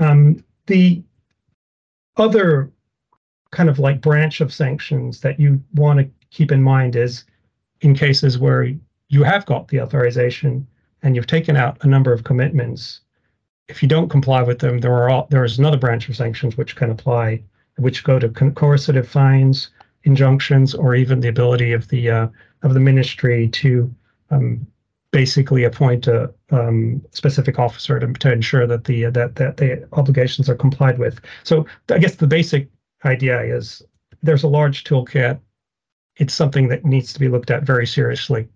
Um, 0.00 0.42
the 0.66 1.02
other 2.16 2.72
kind 3.50 3.68
of 3.68 3.78
like 3.78 4.00
branch 4.00 4.40
of 4.40 4.52
sanctions 4.52 5.20
that 5.20 5.38
you 5.38 5.62
want 5.74 5.98
to 6.00 6.10
keep 6.30 6.50
in 6.50 6.62
mind 6.62 6.96
is 6.96 7.24
in 7.82 7.94
cases 7.94 8.38
where 8.38 8.74
you 9.08 9.22
have 9.22 9.44
got 9.46 9.68
the 9.68 9.80
authorization 9.80 10.66
and 11.02 11.14
you've 11.14 11.26
taken 11.26 11.56
out 11.56 11.78
a 11.82 11.86
number 11.86 12.12
of 12.12 12.24
commitments. 12.24 13.00
If 13.68 13.82
you 13.82 13.88
don't 13.88 14.08
comply 14.08 14.42
with 14.42 14.58
them, 14.58 14.78
there 14.78 14.92
are 14.94 15.10
all, 15.10 15.26
there 15.30 15.44
is 15.44 15.58
another 15.58 15.76
branch 15.76 16.08
of 16.08 16.16
sanctions 16.16 16.56
which 16.56 16.74
can 16.74 16.90
apply, 16.90 17.42
which 17.76 18.02
go 18.02 18.18
to 18.18 18.28
coercive 18.28 19.08
fines, 19.08 19.70
injunctions, 20.08 20.74
or 20.74 20.94
even 20.94 21.20
the 21.20 21.28
ability 21.28 21.72
of 21.72 21.86
the 21.88 22.10
uh, 22.10 22.28
of 22.62 22.74
the 22.74 22.80
ministry 22.80 23.48
to 23.48 23.94
um, 24.30 24.66
basically 25.10 25.64
appoint 25.64 26.06
a 26.06 26.32
um, 26.50 27.02
specific 27.12 27.58
officer 27.58 28.00
to, 28.00 28.12
to 28.14 28.32
ensure 28.32 28.66
that 28.66 28.84
the 28.84 29.06
uh, 29.06 29.10
that 29.10 29.36
that 29.36 29.56
the 29.58 29.86
obligations 29.92 30.48
are 30.48 30.56
complied 30.56 30.98
with. 30.98 31.20
So 31.44 31.66
I 31.90 31.98
guess 31.98 32.16
the 32.16 32.26
basic 32.26 32.68
idea 33.04 33.40
is 33.40 33.82
there's 34.22 34.42
a 34.42 34.48
large 34.48 34.84
toolkit. 34.84 35.38
It's 36.16 36.34
something 36.34 36.68
that 36.68 36.84
needs 36.84 37.12
to 37.12 37.20
be 37.20 37.28
looked 37.28 37.50
at 37.50 37.62
very 37.62 37.86
seriously. 37.86 38.48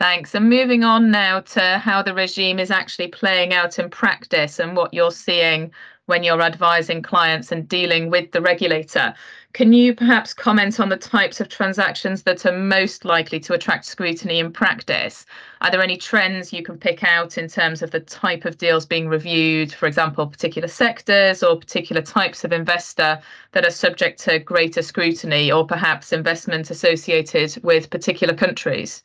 Thanks. 0.00 0.34
And 0.34 0.48
moving 0.48 0.82
on 0.82 1.10
now 1.10 1.40
to 1.40 1.78
how 1.78 2.02
the 2.02 2.14
regime 2.14 2.58
is 2.58 2.70
actually 2.70 3.08
playing 3.08 3.52
out 3.52 3.78
in 3.78 3.90
practice 3.90 4.58
and 4.58 4.74
what 4.74 4.94
you're 4.94 5.12
seeing 5.12 5.70
when 6.06 6.24
you're 6.24 6.42
advising 6.42 7.02
clients 7.02 7.52
and 7.52 7.68
dealing 7.68 8.10
with 8.10 8.32
the 8.32 8.40
regulator. 8.40 9.14
Can 9.52 9.72
you 9.72 9.94
perhaps 9.94 10.32
comment 10.32 10.78
on 10.78 10.90
the 10.90 10.96
types 10.96 11.40
of 11.40 11.48
transactions 11.48 12.22
that 12.22 12.46
are 12.46 12.56
most 12.56 13.04
likely 13.04 13.40
to 13.40 13.52
attract 13.52 13.84
scrutiny 13.84 14.38
in 14.38 14.52
practice? 14.52 15.26
Are 15.60 15.72
there 15.72 15.82
any 15.82 15.96
trends 15.96 16.52
you 16.52 16.62
can 16.62 16.78
pick 16.78 17.02
out 17.02 17.36
in 17.36 17.48
terms 17.48 17.82
of 17.82 17.90
the 17.90 17.98
type 17.98 18.44
of 18.44 18.58
deals 18.58 18.86
being 18.86 19.08
reviewed, 19.08 19.72
for 19.72 19.86
example, 19.86 20.26
particular 20.28 20.68
sectors 20.68 21.42
or 21.42 21.58
particular 21.58 22.00
types 22.00 22.44
of 22.44 22.52
investor 22.52 23.20
that 23.50 23.66
are 23.66 23.72
subject 23.72 24.20
to 24.20 24.38
greater 24.38 24.82
scrutiny, 24.82 25.50
or 25.50 25.66
perhaps 25.66 26.12
investment 26.12 26.70
associated 26.70 27.60
with 27.64 27.90
particular 27.90 28.34
countries? 28.34 29.02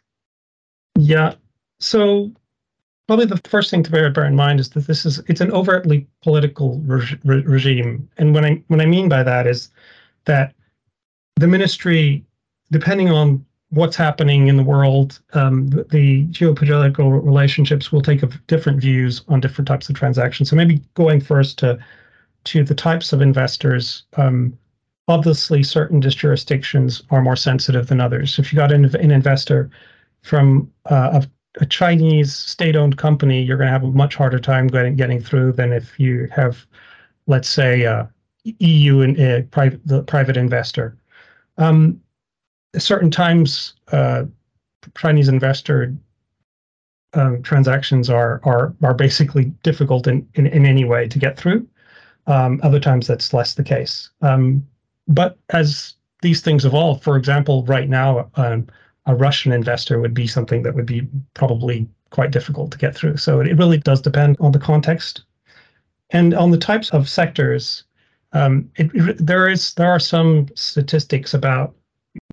Yeah. 0.96 1.34
So 1.80 2.32
probably 3.08 3.26
the 3.26 3.42
first 3.50 3.72
thing 3.72 3.82
to 3.82 3.92
bear, 3.92 4.12
bear 4.12 4.26
in 4.26 4.36
mind 4.36 4.60
is 4.60 4.70
that 4.70 4.86
this 4.86 5.08
is 5.08 5.20
it's 5.28 5.42
an 5.42 5.52
overtly 5.52 6.08
political 6.22 6.80
re- 6.86 7.20
regime, 7.24 8.08
and 8.18 8.36
when 8.36 8.46
I 8.46 8.64
when 8.68 8.80
I 8.80 8.86
mean 8.86 9.10
by 9.10 9.24
that 9.24 9.48
is 9.48 9.70
that 10.26 10.54
the 11.36 11.48
ministry, 11.48 12.24
depending 12.72 13.10
on 13.10 13.46
what's 13.70 13.96
happening 13.96 14.48
in 14.48 14.58
the 14.58 14.64
world, 14.64 15.20
um, 15.34 15.68
the, 15.68 15.84
the, 15.86 16.26
geopolitical 16.28 17.24
relationships 17.24 17.92
will 17.92 18.02
take 18.02 18.22
different 18.48 18.80
views 18.80 19.24
on 19.28 19.40
different 19.40 19.68
types 19.68 19.90
of 19.90 19.96
transactions. 19.96 20.50
So 20.50 20.56
maybe 20.56 20.82
going 20.94 21.20
first 21.20 21.58
to 21.60 21.78
to 22.46 22.64
the 22.64 22.76
types 22.76 23.12
of 23.12 23.22
investors. 23.22 24.04
Um, 24.18 24.58
obviously, 25.08 25.64
certain 25.64 26.00
jurisdictions 26.02 27.02
are 27.10 27.22
more 27.22 27.36
sensitive 27.36 27.88
than 27.88 28.00
others. 28.00 28.40
If 28.40 28.54
you 28.54 28.56
got 28.58 28.72
an, 28.72 28.86
an 28.96 29.12
investor 29.12 29.70
from 30.22 30.72
uh, 30.90 31.22
a, 31.24 31.62
a, 31.62 31.66
Chinese 31.66 32.34
state-owned 32.34 32.98
company, 32.98 33.42
you're 33.42 33.58
going 33.58 33.68
to 33.68 33.74
have 33.74 33.84
a 33.84 33.88
much 33.88 34.16
harder 34.16 34.40
time 34.40 34.68
getting 34.68 34.96
getting 34.96 35.20
through 35.20 35.54
than 35.54 35.74
if 35.74 36.00
you 36.00 36.28
have, 36.32 36.66
let's 37.28 37.50
say, 37.50 37.86
uh, 37.86 38.06
EU 38.60 39.02
and 39.02 39.20
uh, 39.20 39.42
private 39.52 39.82
the 39.86 40.04
private 40.04 40.38
investor. 40.38 40.98
Um, 41.58 42.00
certain 42.78 43.12
times, 43.12 43.74
uh, 43.92 44.26
Chinese 44.98 45.30
investor 45.30 45.96
um, 47.14 47.42
transactions 47.42 48.10
are 48.10 48.42
are 48.44 48.74
are 48.84 48.94
basically 48.94 49.46
difficult 49.64 50.08
in, 50.08 50.28
in, 50.36 50.48
in 50.48 50.66
any 50.66 50.86
way 50.86 51.08
to 51.08 51.20
get 51.20 51.38
through. 51.38 51.68
Um, 52.28 52.60
other 52.64 52.80
times, 52.80 53.08
that's 53.08 53.34
less 53.34 53.54
the 53.54 53.64
case. 53.64 54.10
Um, 54.22 54.66
but 55.08 55.38
as 55.50 55.94
these 56.22 56.42
things 56.42 56.66
evolve, 56.66 57.04
for 57.04 57.18
example, 57.18 57.64
right 57.66 57.88
now, 57.88 58.30
um, 58.36 58.68
a 59.06 59.16
Russian 59.16 59.52
investor 59.52 60.00
would 60.00 60.14
be 60.14 60.28
something 60.28 60.64
that 60.64 60.74
would 60.74 60.86
be 60.86 61.08
probably 61.36 61.88
quite 62.10 62.32
difficult 62.32 62.72
to 62.72 62.78
get 62.78 62.96
through. 62.96 63.18
So 63.18 63.42
it 63.42 63.58
really 63.58 63.78
does 63.78 64.02
depend 64.02 64.38
on 64.40 64.52
the 64.52 64.60
context 64.60 65.24
and 66.12 66.34
on 66.34 66.52
the 66.52 66.58
types 66.58 66.90
of 66.92 67.10
sectors 67.10 67.84
um, 68.36 68.70
it, 68.76 68.92
it, 68.94 69.26
there 69.26 69.48
is 69.48 69.74
there 69.76 69.90
are 69.90 70.00
some 70.00 70.48
statistics 70.56 71.34
about 71.34 71.74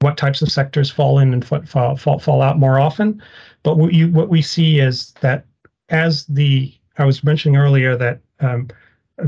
what 0.01 0.17
types 0.17 0.43
of 0.43 0.51
sectors 0.51 0.91
fall 0.91 1.19
in 1.19 1.33
and 1.33 1.45
fall, 1.45 1.97
fall, 1.97 2.19
fall 2.19 2.43
out 2.43 2.59
more 2.59 2.79
often. 2.79 3.23
But 3.63 3.79
what 3.79 3.95
you 3.95 4.09
what 4.09 4.29
we 4.29 4.43
see 4.43 4.81
is 4.81 5.13
that 5.21 5.47
as 5.89 6.27
the 6.27 6.75
I 6.99 7.05
was 7.05 7.23
mentioning 7.23 7.57
earlier 7.57 7.97
that 7.97 8.21
um, 8.41 8.69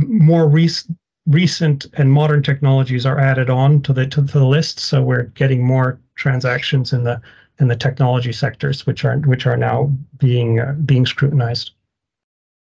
more 0.06 0.48
rec- 0.48 0.90
recent 1.26 1.86
and 1.94 2.12
modern 2.12 2.42
technologies 2.42 3.06
are 3.06 3.20
added 3.20 3.48
on 3.48 3.80
to 3.82 3.92
the 3.92 4.06
to 4.08 4.20
the 4.20 4.44
list, 4.44 4.80
so 4.80 5.00
we're 5.00 5.30
getting 5.34 5.64
more 5.64 6.00
transactions 6.16 6.92
in 6.92 7.04
the 7.04 7.20
in 7.60 7.68
the 7.68 7.76
technology 7.76 8.32
sectors, 8.32 8.84
which 8.84 9.04
are 9.04 9.18
which 9.18 9.46
are 9.46 9.56
now 9.56 9.92
being 10.18 10.58
uh, 10.58 10.72
being 10.84 11.06
scrutinized. 11.06 11.70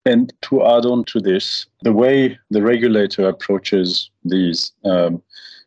And 0.05 0.33
to 0.43 0.65
add 0.65 0.85
on 0.85 1.03
to 1.05 1.19
this, 1.19 1.65
the 1.81 1.93
way 1.93 2.39
the 2.49 2.61
regulator 2.61 3.27
approaches 3.27 4.09
these 4.23 4.71
um, 4.85 5.21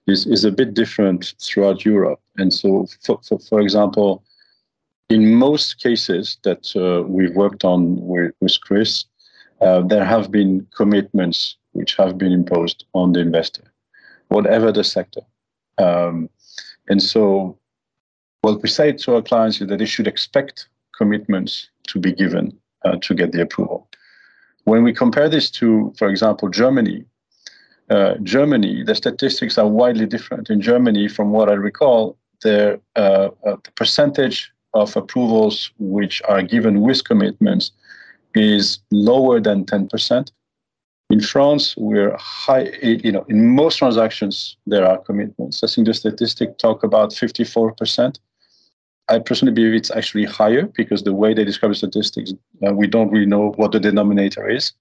is, 0.07 0.27
is 0.27 0.45
a 0.45 0.51
bit 0.51 0.75
different 0.75 1.35
throughout 1.41 1.85
Europe. 1.85 2.21
And 2.37 2.53
so, 2.53 2.87
for, 3.03 3.21
for, 3.23 3.39
for 3.39 3.61
example, 3.61 4.25
in 5.11 5.35
most 5.35 5.81
cases 5.83 6.39
that 6.43 6.75
uh, 6.75 7.07
we've 7.07 7.35
worked 7.35 7.65
on 7.65 8.01
with, 8.01 8.33
with 8.41 8.59
Chris, 8.63 9.05
uh, 9.61 9.83
there 9.83 10.05
have 10.05 10.31
been 10.31 10.67
commitments 10.75 11.57
which 11.73 11.95
have 11.97 12.19
been 12.19 12.33
imposed 12.33 12.85
on 12.95 13.13
the 13.13 13.21
investor, 13.21 13.73
whatever 14.29 14.73
the 14.73 14.85
sector. 14.85 15.21
Um, 15.79 16.29
and 16.89 17.03
so, 17.03 17.59
what 18.41 18.63
we 18.63 18.69
say 18.69 18.93
to 18.93 19.15
our 19.17 19.23
clients 19.23 19.61
is 19.61 19.69
that 19.69 19.79
they 19.79 19.87
should 19.87 20.09
expect 20.09 20.69
commitments 20.97 21.69
to 21.89 21.99
be 21.99 22.13
given 22.13 22.59
uh, 22.85 22.97
to 23.03 23.15
get 23.15 23.33
the 23.33 23.43
approval. 23.43 23.89
When 24.65 24.85
we 24.85 24.93
compare 24.93 25.29
this 25.29 25.51
to, 25.53 25.93
for 25.99 26.09
example, 26.09 26.49
Germany, 26.49 27.05
uh, 27.91 28.15
Germany, 28.23 28.85
the 28.85 28.95
statistics 28.95 29.59
are 29.59 29.67
widely 29.67 30.07
different. 30.07 30.51
In 30.51 30.61
Germany, 30.61 31.09
from 31.09 31.31
what 31.31 31.49
I 31.49 31.55
recall, 31.55 32.17
the, 32.43 32.81
uh, 32.97 33.29
uh, 33.47 33.57
the 33.65 33.73
percentage 33.77 34.53
of 34.75 34.97
approvals 34.97 35.71
which 35.79 36.23
are 36.29 36.43
given 36.43 36.81
with 36.81 37.05
commitments 37.05 37.73
is 38.35 38.79
lower 38.91 39.41
than 39.41 39.65
10%. 39.65 40.31
In 41.11 41.21
France, 41.21 41.77
we're 41.77 42.17
high, 42.17 42.71
you 42.83 43.13
know, 43.13 43.25
in 43.29 43.49
most 43.49 43.77
transactions, 43.77 44.57
there 44.67 44.87
are 44.87 44.97
commitments. 44.97 45.63
I 45.63 45.67
think 45.67 45.87
the 45.87 45.95
statistic 45.95 46.57
talk 46.57 46.83
about 46.83 47.11
54%. 47.11 48.19
I 49.09 49.19
personally 49.19 49.53
believe 49.53 49.75
it's 49.75 49.91
actually 49.91 50.25
higher 50.25 50.67
because 50.77 51.03
the 51.03 51.13
way 51.13 51.35
they 51.35 51.45
describe 51.45 51.75
statistics, 51.75 52.33
uh, 52.67 52.73
we 52.73 52.87
don't 52.87 53.11
really 53.11 53.27
know 53.27 53.53
what 53.57 53.73
the 53.73 53.81
denominator 53.81 54.49
is. 54.49 54.73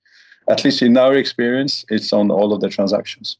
At 0.47 0.63
least 0.63 0.81
in 0.81 0.97
our 0.97 1.15
experience, 1.15 1.85
it's 1.89 2.13
on 2.13 2.31
all 2.31 2.53
of 2.53 2.61
the 2.61 2.69
transactions. 2.69 3.37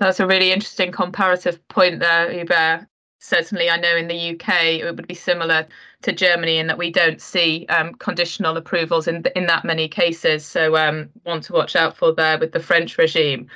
That's 0.00 0.20
a 0.20 0.26
really 0.26 0.52
interesting 0.52 0.92
comparative 0.92 1.66
point 1.68 2.00
there, 2.00 2.30
Hubert. 2.32 2.86
Certainly, 3.20 3.70
I 3.70 3.78
know 3.78 3.96
in 3.96 4.08
the 4.08 4.34
UK 4.34 4.64
it 4.64 4.84
would 4.84 5.06
be 5.06 5.14
similar 5.14 5.66
to 6.02 6.12
Germany 6.12 6.58
in 6.58 6.66
that 6.66 6.76
we 6.76 6.90
don't 6.90 7.22
see 7.22 7.64
um, 7.68 7.94
conditional 7.94 8.56
approvals 8.56 9.08
in 9.08 9.24
in 9.34 9.46
that 9.46 9.64
many 9.64 9.88
cases. 9.88 10.44
So, 10.44 10.76
um, 10.76 11.08
one 11.22 11.40
to 11.42 11.52
watch 11.52 11.74
out 11.74 11.96
for 11.96 12.12
there 12.12 12.38
with 12.38 12.52
the 12.52 12.60
French 12.60 12.98
regime. 12.98 13.48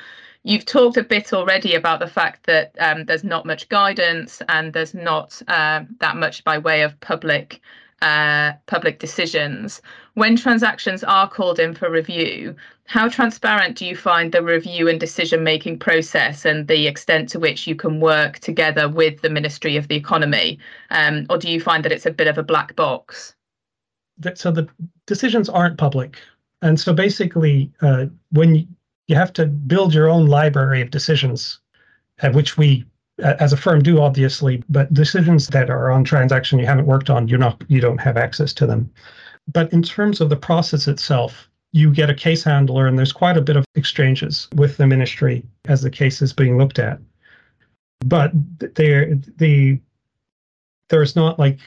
You've 0.48 0.64
talked 0.64 0.96
a 0.96 1.02
bit 1.02 1.34
already 1.34 1.74
about 1.74 2.00
the 2.00 2.06
fact 2.06 2.46
that 2.46 2.74
um, 2.80 3.04
there's 3.04 3.22
not 3.22 3.44
much 3.44 3.68
guidance 3.68 4.40
and 4.48 4.72
there's 4.72 4.94
not 4.94 5.42
uh, 5.46 5.82
that 6.00 6.16
much 6.16 6.42
by 6.42 6.56
way 6.56 6.80
of 6.80 6.98
public 7.00 7.60
uh, 8.00 8.52
public 8.64 8.98
decisions. 8.98 9.82
When 10.14 10.36
transactions 10.36 11.04
are 11.04 11.28
called 11.28 11.58
in 11.58 11.74
for 11.74 11.90
review, 11.90 12.56
how 12.86 13.10
transparent 13.10 13.76
do 13.76 13.84
you 13.84 13.94
find 13.94 14.32
the 14.32 14.42
review 14.42 14.88
and 14.88 14.98
decision 14.98 15.44
making 15.44 15.80
process 15.80 16.46
and 16.46 16.66
the 16.66 16.86
extent 16.86 17.28
to 17.30 17.38
which 17.38 17.66
you 17.66 17.74
can 17.74 18.00
work 18.00 18.38
together 18.38 18.88
with 18.88 19.20
the 19.20 19.28
Ministry 19.28 19.76
of 19.76 19.88
the 19.88 19.96
Economy? 19.96 20.58
Um, 20.88 21.26
or 21.28 21.36
do 21.36 21.50
you 21.50 21.60
find 21.60 21.84
that 21.84 21.92
it's 21.92 22.06
a 22.06 22.10
bit 22.10 22.26
of 22.26 22.38
a 22.38 22.42
black 22.42 22.74
box? 22.74 23.34
So 24.34 24.50
the 24.50 24.66
decisions 25.06 25.50
aren't 25.50 25.76
public. 25.76 26.16
And 26.62 26.80
so 26.80 26.94
basically, 26.94 27.70
uh, 27.82 28.06
when 28.30 28.66
you 29.08 29.16
have 29.16 29.32
to 29.32 29.46
build 29.46 29.92
your 29.92 30.08
own 30.08 30.26
library 30.26 30.80
of 30.80 30.90
decisions, 30.90 31.58
which 32.32 32.56
we 32.56 32.84
as 33.18 33.52
a 33.52 33.56
firm 33.56 33.82
do 33.82 34.00
obviously, 34.00 34.62
but 34.68 34.92
decisions 34.94 35.48
that 35.48 35.70
are 35.70 35.90
on 35.90 36.04
transaction 36.04 36.58
you 36.58 36.66
haven't 36.66 36.86
worked 36.86 37.10
on, 37.10 37.26
you're 37.26 37.38
not 37.38 37.62
you 37.68 37.80
don't 37.80 38.00
have 38.00 38.16
access 38.16 38.52
to 38.54 38.66
them. 38.66 38.88
But 39.52 39.72
in 39.72 39.82
terms 39.82 40.20
of 40.20 40.28
the 40.28 40.36
process 40.36 40.86
itself, 40.86 41.48
you 41.72 41.92
get 41.92 42.10
a 42.10 42.14
case 42.14 42.44
handler 42.44 42.86
and 42.86 42.98
there's 42.98 43.12
quite 43.12 43.36
a 43.36 43.42
bit 43.42 43.56
of 43.56 43.64
exchanges 43.74 44.46
with 44.54 44.76
the 44.76 44.86
ministry 44.86 45.42
as 45.64 45.82
the 45.82 45.90
case 45.90 46.22
is 46.22 46.32
being 46.32 46.58
looked 46.58 46.78
at. 46.78 47.00
But 48.04 48.30
there 48.76 49.14
the 49.38 49.80
there's 50.90 51.16
not 51.16 51.38
like 51.38 51.58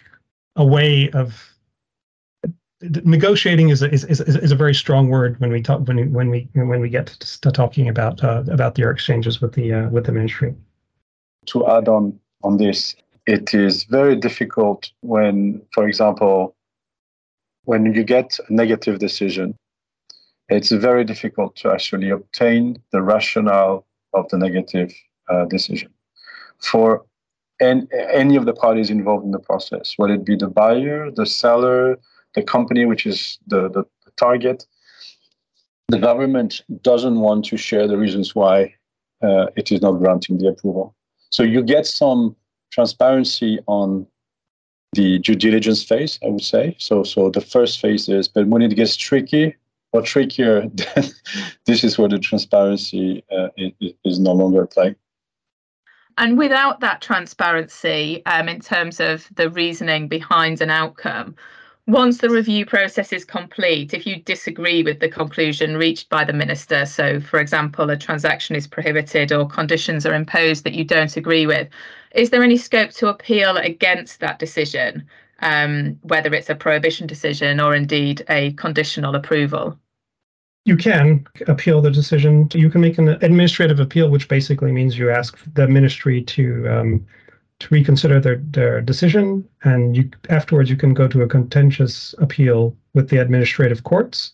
a 0.56 0.66
way 0.66 1.10
of 1.12 1.52
negotiating 2.82 3.70
is 3.70 3.82
a, 3.82 3.92
is, 3.92 4.04
is, 4.06 4.20
is 4.20 4.52
a 4.52 4.56
very 4.56 4.74
strong 4.74 5.10
word 5.10 5.40
when 5.40 5.52
we 5.52 5.62
talk 5.62 5.88
when 5.88 6.12
when 6.12 6.30
we 6.30 6.48
when 6.54 6.80
we 6.80 6.90
get 6.90 7.08
to, 7.08 7.42
to 7.42 7.52
talking 7.52 7.88
about 7.88 8.24
uh, 8.24 8.44
about 8.48 8.76
their 8.76 8.92
exchanges 8.92 9.42
with 9.42 9.54
the 9.54 9.74
uh, 9.74 9.90
with 9.90 10.06
the 10.06 10.12
ministry. 10.12 10.56
To 11.48 11.68
add 11.68 11.88
on 11.88 12.20
on 12.44 12.58
this, 12.58 12.96
it 13.28 13.54
is 13.54 13.84
very 13.84 14.16
difficult 14.16 14.92
when, 15.02 15.62
for 15.74 15.88
example, 15.88 16.56
when 17.66 17.94
you 17.94 18.04
get 18.04 18.40
a 18.50 18.54
negative 18.54 19.00
decision, 19.00 19.56
it's 20.50 20.72
very 20.72 21.04
difficult 21.04 21.56
to 21.58 21.72
actually 21.72 22.10
obtain 22.10 22.82
the 22.92 23.02
rationale 23.02 23.86
of 24.14 24.28
the 24.30 24.38
negative 24.38 24.94
uh, 25.30 25.46
decision. 25.46 25.92
For 26.60 27.06
any 27.62 28.36
of 28.36 28.46
the 28.46 28.54
parties 28.54 28.90
involved 28.90 29.24
in 29.24 29.32
the 29.32 29.40
process, 29.40 29.94
whether 29.98 30.14
it 30.14 30.26
be 30.26 30.36
the 30.36 30.48
buyer, 30.48 31.12
the 31.12 31.28
seller, 31.28 32.00
the 32.36 32.44
company, 32.44 32.86
which 32.86 33.06
is 33.06 33.38
the, 33.48 33.70
the, 33.70 33.84
the 34.06 34.12
target. 34.18 34.66
The 35.90 36.00
government 36.00 36.62
doesn't 36.82 37.20
want 37.20 37.46
to 37.46 37.58
share 37.58 37.88
the 37.88 37.98
reasons 37.98 38.34
why 38.34 38.74
uh, 39.22 39.48
it 39.56 39.72
is 39.72 39.82
not 39.82 39.94
granting 39.94 40.38
the 40.38 40.48
approval. 40.48 40.96
So 41.32 41.44
you 41.44 41.64
get 41.64 41.86
some 41.86 42.36
transparency 42.72 43.60
on 43.68 44.08
the 44.94 45.20
due 45.20 45.36
diligence 45.36 45.84
phase, 45.84 46.20
I 46.24 46.30
would 46.30 46.44
say. 46.44 46.76
So, 46.80 47.04
so 47.04 47.30
the 47.30 47.42
first 47.42 47.80
phase 47.80 48.10
is, 48.10 48.28
but 48.28 48.48
when 48.48 48.62
it 48.62 48.76
gets 48.76 48.96
tricky 48.96 49.56
or 49.94 50.02
trickier, 50.02 50.70
this 51.66 51.84
is 51.84 51.98
where 51.98 52.10
the 52.10 52.20
transparency 52.20 53.24
uh, 53.32 53.50
is, 53.58 53.94
is 54.04 54.20
no 54.20 54.34
longer 54.34 54.66
playing. 54.66 54.96
And 56.18 56.38
without 56.38 56.82
that 56.82 57.02
transparency, 57.02 58.24
um, 58.26 58.50
in 58.50 58.60
terms 58.60 59.00
of 59.00 59.28
the 59.34 59.50
reasoning 59.50 60.08
behind 60.08 60.62
an 60.62 60.70
outcome, 60.70 61.36
once 61.88 62.20
the 62.20 62.30
review 62.30 62.66
process 62.66 63.12
is 63.12 63.26
complete, 63.26 63.94
if 63.94 64.06
you 64.06 64.22
disagree 64.22 64.84
with 64.84 65.00
the 65.00 65.10
conclusion 65.10 65.78
reached 65.78 66.10
by 66.10 66.24
the 66.24 66.34
minister, 66.34 66.86
so 66.86 67.20
for 67.20 67.40
example, 67.40 67.90
a 67.90 67.98
transaction 67.98 68.56
is 68.56 68.68
prohibited 68.68 69.32
or 69.32 69.48
conditions 69.48 70.06
are 70.06 70.14
imposed 70.14 70.64
that 70.64 70.74
you 70.74 70.84
don't 70.84 71.18
agree 71.18 71.46
with, 71.46 71.68
is 72.14 72.30
there 72.30 72.44
any 72.44 72.58
scope 72.58 72.92
to 72.92 73.08
appeal 73.08 73.58
against 73.58 74.20
that 74.20 74.38
decision, 74.38 75.08
um, 75.40 75.98
whether 76.04 76.34
it's 76.34 76.50
a 76.50 76.56
prohibition 76.56 77.08
decision 77.08 77.60
or 77.60 77.74
indeed 77.76 78.24
a 78.30 78.54
conditional 78.54 79.16
approval? 79.16 79.78
You 80.66 80.78
can 80.78 81.26
appeal 81.48 81.82
the 81.82 81.90
decision. 81.90 82.48
You 82.54 82.70
can 82.70 82.82
make 82.82 83.00
an 83.00 83.08
administrative 83.08 83.80
appeal, 83.80 84.12
which 84.12 84.28
basically 84.28 84.72
means 84.72 84.96
you 84.96 85.10
ask 85.10 85.40
the 85.56 85.68
ministry 85.68 86.22
to 86.22 86.68
um, 86.70 87.08
to 87.62 87.74
reconsider 87.74 88.20
their, 88.20 88.38
their 88.38 88.82
decision, 88.82 89.48
and 89.64 89.96
you 89.96 90.10
afterwards 90.30 90.70
you 90.70 90.76
can 90.76 90.94
go 90.94 91.08
to 91.08 91.22
a 91.22 91.28
contentious 91.28 92.16
appeal 92.18 92.76
with 92.94 93.10
the 93.10 93.18
administrative 93.18 93.84
courts. 93.84 94.34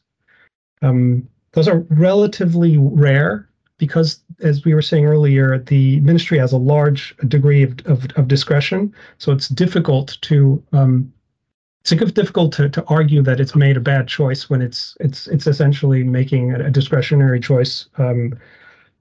Um, 0.82 1.28
those 1.52 1.68
are 1.68 1.80
relatively 1.90 2.78
rare 2.78 3.50
because, 3.78 4.22
as 4.42 4.64
we 4.64 4.74
were 4.74 4.82
saying 4.82 5.06
earlier, 5.06 5.60
the 5.60 6.00
ministry 6.00 6.38
has 6.38 6.54
a 6.54 6.58
large 6.58 7.16
degree 7.28 7.64
of, 7.64 7.80
of, 7.86 8.06
of 8.16 8.28
discretion, 8.28 8.94
so 9.18 9.32
it's 9.32 9.50
difficult 9.50 10.18
to 10.22 10.64
um, 10.72 11.12
it's 11.92 12.14
difficult 12.14 12.54
to, 12.54 12.70
to 12.70 12.84
argue 12.86 13.22
that 13.22 13.40
it's 13.40 13.56
made 13.56 13.78
a 13.78 13.82
bad 13.82 14.08
choice 14.08 14.50
when 14.50 14.62
it's 14.62 14.96
it's 15.00 15.28
it's 15.28 15.48
essentially 15.48 16.04
making 16.04 16.54
a, 16.54 16.70
discretionary 16.70 17.40
choice 17.40 17.88
um, 17.98 18.38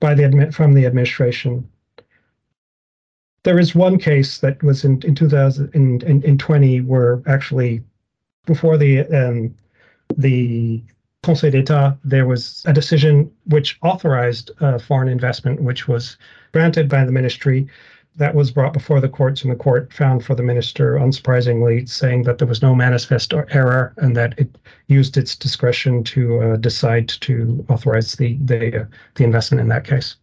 by 0.01 0.15
the 0.15 0.51
from 0.53 0.73
the 0.73 0.87
administration 0.87 1.69
there 3.47 3.61
is 3.61 3.77
one 3.77 3.97
case 3.97 4.39
that 4.39 4.61
was 4.65 4.85
in 4.85 5.01
in 5.03 5.15
2020 5.15 6.81
where 6.81 7.23
actually 7.27 7.81
before 8.45 8.77
the 8.77 9.07
um, 9.21 9.55
the 10.17 10.83
Conseil 11.23 11.53
d'État, 11.53 11.97
there 12.05 12.27
was 12.27 12.65
a 12.67 12.73
decision 12.73 13.31
which 13.45 13.79
authorized 13.83 14.51
uh, 14.61 14.79
foreign 14.79 15.09
investment, 15.09 15.63
which 15.63 15.87
was 15.87 16.17
granted 16.53 16.89
by 16.89 17.05
the 17.05 17.13
ministry. 17.13 17.69
That 18.17 18.35
was 18.35 18.51
brought 18.51 18.73
before 18.73 19.01
the 19.01 19.09
courts, 19.09 19.43
and 19.43 19.53
the 19.53 19.63
court 19.67 19.93
found 19.93 20.25
for 20.25 20.35
the 20.35 20.43
minister, 20.43 20.97
unsurprisingly, 20.97 21.89
saying 21.89 22.25
that 22.25 22.39
there 22.39 22.49
was 22.49 22.63
no 22.63 22.75
manifest 22.75 23.33
error 23.51 23.93
and 23.99 24.17
that 24.17 24.35
it 24.39 24.59
used 24.89 25.17
its 25.17 25.37
discretion 25.37 26.03
to 26.05 26.41
uh, 26.41 26.57
decide 26.57 27.09
to 27.27 27.65
authorize 27.69 28.13
the 28.17 28.39
the, 28.51 28.83
uh, 28.83 28.85
the 29.15 29.25
investment 29.25 29.61
in 29.61 29.69
that 29.69 29.85
case. 29.85 30.17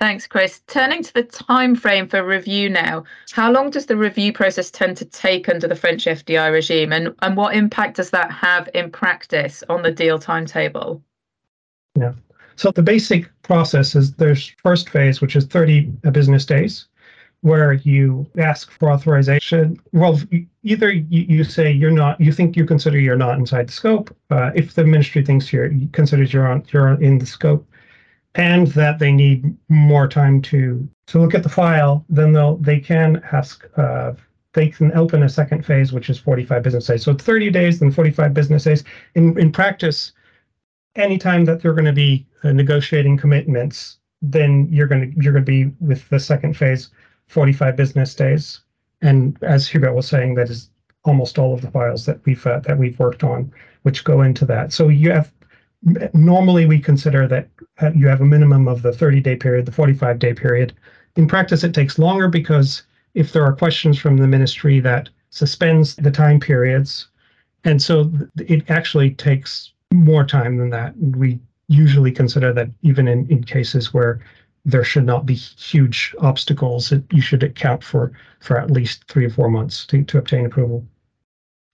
Thanks, 0.00 0.26
Chris. 0.26 0.62
Turning 0.66 1.02
to 1.02 1.12
the 1.12 1.24
time 1.24 1.76
frame 1.76 2.08
for 2.08 2.24
review 2.24 2.70
now, 2.70 3.04
how 3.32 3.52
long 3.52 3.68
does 3.68 3.84
the 3.84 3.98
review 3.98 4.32
process 4.32 4.70
tend 4.70 4.96
to 4.96 5.04
take 5.04 5.46
under 5.46 5.68
the 5.68 5.76
French 5.76 6.06
FDI 6.06 6.50
regime, 6.50 6.90
and, 6.94 7.14
and 7.20 7.36
what 7.36 7.54
impact 7.54 7.96
does 7.96 8.08
that 8.08 8.30
have 8.30 8.66
in 8.72 8.90
practice 8.90 9.62
on 9.68 9.82
the 9.82 9.92
deal 9.92 10.18
timetable? 10.18 11.02
Yeah. 11.96 12.14
So 12.56 12.70
the 12.70 12.82
basic 12.82 13.30
process 13.42 13.94
is 13.94 14.14
there's 14.14 14.54
first 14.62 14.88
phase, 14.88 15.20
which 15.20 15.36
is 15.36 15.44
30 15.44 15.82
business 16.12 16.46
days, 16.46 16.86
where 17.42 17.74
you 17.74 18.26
ask 18.38 18.70
for 18.70 18.90
authorization. 18.90 19.78
Well, 19.92 20.18
either 20.62 20.90
you, 20.90 21.26
you 21.28 21.44
say 21.44 21.70
you're 21.70 21.90
not, 21.90 22.18
you 22.18 22.32
think 22.32 22.56
you 22.56 22.64
consider 22.64 22.98
you're 22.98 23.16
not 23.16 23.38
inside 23.38 23.68
the 23.68 23.72
scope. 23.72 24.16
Uh, 24.30 24.50
if 24.54 24.74
the 24.74 24.84
ministry 24.84 25.22
thinks 25.22 25.52
you're 25.52 25.70
considers 25.92 26.32
you're 26.32 26.48
on, 26.48 26.64
you're 26.72 26.94
in 27.02 27.18
the 27.18 27.26
scope, 27.26 27.69
and 28.34 28.68
that 28.68 28.98
they 28.98 29.12
need 29.12 29.56
more 29.68 30.06
time 30.06 30.40
to 30.42 30.88
to 31.06 31.18
look 31.20 31.34
at 31.34 31.42
the 31.42 31.48
file, 31.48 32.04
then 32.08 32.32
they'll 32.32 32.56
they 32.56 32.78
can 32.78 33.22
ask 33.32 33.64
uh, 33.76 34.12
they 34.52 34.68
can 34.68 34.92
open 34.96 35.22
a 35.22 35.28
second 35.28 35.64
phase, 35.64 35.92
which 35.92 36.10
is 36.10 36.18
45 36.18 36.62
business 36.62 36.86
days. 36.86 37.04
So 37.04 37.14
30 37.14 37.50
days, 37.50 37.78
then 37.78 37.90
45 37.90 38.34
business 38.34 38.64
days. 38.64 38.84
In 39.14 39.38
in 39.38 39.50
practice, 39.50 40.12
anytime 40.94 41.44
that 41.46 41.60
they're 41.60 41.74
going 41.74 41.84
to 41.84 41.92
be 41.92 42.26
uh, 42.44 42.52
negotiating 42.52 43.16
commitments, 43.16 43.98
then 44.22 44.68
you're 44.70 44.86
going 44.86 45.12
to 45.12 45.22
you're 45.22 45.32
going 45.32 45.44
to 45.44 45.50
be 45.50 45.72
with 45.80 46.08
the 46.08 46.20
second 46.20 46.56
phase, 46.56 46.90
45 47.28 47.76
business 47.76 48.14
days. 48.14 48.60
And 49.02 49.36
as 49.42 49.66
Hubert 49.66 49.94
was 49.94 50.06
saying, 50.06 50.34
that 50.34 50.50
is 50.50 50.70
almost 51.04 51.38
all 51.38 51.54
of 51.54 51.62
the 51.62 51.70
files 51.70 52.04
that 52.06 52.24
we've 52.26 52.46
uh, 52.46 52.60
that 52.60 52.78
we've 52.78 52.98
worked 52.98 53.24
on, 53.24 53.52
which 53.82 54.04
go 54.04 54.22
into 54.22 54.44
that. 54.46 54.72
So 54.72 54.88
you 54.88 55.10
have 55.10 55.32
normally 56.12 56.66
we 56.66 56.78
consider 56.78 57.26
that 57.26 57.48
you 57.94 58.06
have 58.06 58.20
a 58.20 58.26
minimum 58.26 58.68
of 58.68 58.82
the 58.82 58.92
30 58.92 59.20
day 59.20 59.36
period, 59.36 59.66
the 59.66 59.72
45 59.72 60.18
day 60.18 60.34
period. 60.34 60.74
In 61.16 61.26
practice, 61.26 61.64
it 61.64 61.74
takes 61.74 61.98
longer 61.98 62.28
because 62.28 62.82
if 63.14 63.32
there 63.32 63.44
are 63.44 63.54
questions 63.54 63.98
from 63.98 64.16
the 64.16 64.26
ministry 64.26 64.80
that 64.80 65.08
suspends 65.30 65.96
the 65.96 66.10
time 66.10 66.38
periods, 66.40 67.08
and 67.64 67.80
so 67.80 68.10
it 68.38 68.68
actually 68.70 69.10
takes 69.10 69.72
more 69.92 70.24
time 70.24 70.56
than 70.56 70.70
that. 70.70 70.96
We 70.96 71.40
usually 71.68 72.12
consider 72.12 72.52
that 72.52 72.68
even 72.82 73.08
in, 73.08 73.30
in 73.30 73.44
cases 73.44 73.92
where 73.92 74.20
there 74.64 74.84
should 74.84 75.04
not 75.04 75.26
be 75.26 75.34
huge 75.34 76.14
obstacles, 76.20 76.92
it, 76.92 77.02
you 77.10 77.22
should 77.22 77.42
account 77.42 77.82
for 77.82 78.12
for 78.40 78.58
at 78.58 78.70
least 78.70 79.04
three 79.08 79.24
or 79.24 79.30
four 79.30 79.50
months 79.50 79.86
to, 79.86 80.02
to 80.04 80.18
obtain 80.18 80.46
approval. 80.46 80.84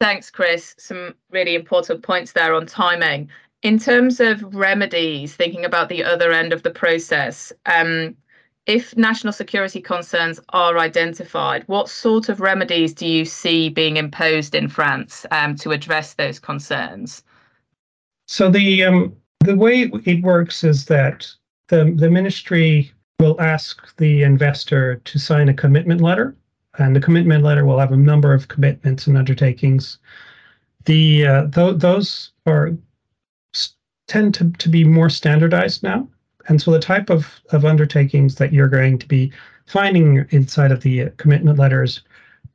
Thanks, 0.00 0.30
Chris. 0.30 0.74
Some 0.78 1.14
really 1.30 1.54
important 1.54 2.02
points 2.02 2.32
there 2.32 2.54
on 2.54 2.66
timing. 2.66 3.30
In 3.62 3.78
terms 3.78 4.20
of 4.20 4.54
remedies, 4.54 5.34
thinking 5.34 5.64
about 5.64 5.88
the 5.88 6.04
other 6.04 6.30
end 6.30 6.52
of 6.52 6.62
the 6.62 6.70
process, 6.70 7.52
um, 7.66 8.14
if 8.66 8.96
national 8.96 9.32
security 9.32 9.80
concerns 9.80 10.40
are 10.50 10.78
identified, 10.78 11.62
what 11.66 11.88
sort 11.88 12.28
of 12.28 12.40
remedies 12.40 12.92
do 12.92 13.06
you 13.06 13.24
see 13.24 13.68
being 13.68 13.96
imposed 13.96 14.54
in 14.54 14.68
France 14.68 15.24
um, 15.30 15.54
to 15.56 15.70
address 15.70 16.14
those 16.14 16.38
concerns? 16.38 17.22
So 18.26 18.50
the 18.50 18.84
um, 18.84 19.16
the 19.40 19.56
way 19.56 19.90
it 20.04 20.22
works 20.22 20.64
is 20.64 20.84
that 20.86 21.26
the 21.68 21.94
the 21.96 22.10
ministry 22.10 22.92
will 23.20 23.40
ask 23.40 23.96
the 23.96 24.24
investor 24.24 24.96
to 24.96 25.18
sign 25.18 25.48
a 25.48 25.54
commitment 25.54 26.00
letter, 26.00 26.36
and 26.78 26.94
the 26.94 27.00
commitment 27.00 27.44
letter 27.44 27.64
will 27.64 27.78
have 27.78 27.92
a 27.92 27.96
number 27.96 28.34
of 28.34 28.48
commitments 28.48 29.06
and 29.06 29.16
undertakings. 29.16 29.98
The 30.84 31.26
uh, 31.26 31.46
th- 31.48 31.78
those 31.78 32.32
are 32.46 32.76
tend 34.06 34.34
to, 34.34 34.50
to 34.52 34.68
be 34.68 34.84
more 34.84 35.10
standardized 35.10 35.82
now. 35.82 36.08
And 36.48 36.60
so 36.60 36.70
the 36.70 36.78
type 36.78 37.10
of, 37.10 37.40
of 37.50 37.64
undertakings 37.64 38.36
that 38.36 38.52
you're 38.52 38.68
going 38.68 38.98
to 38.98 39.08
be 39.08 39.32
finding 39.66 40.26
inside 40.30 40.70
of 40.72 40.82
the 40.82 41.10
commitment 41.16 41.58
letters 41.58 42.02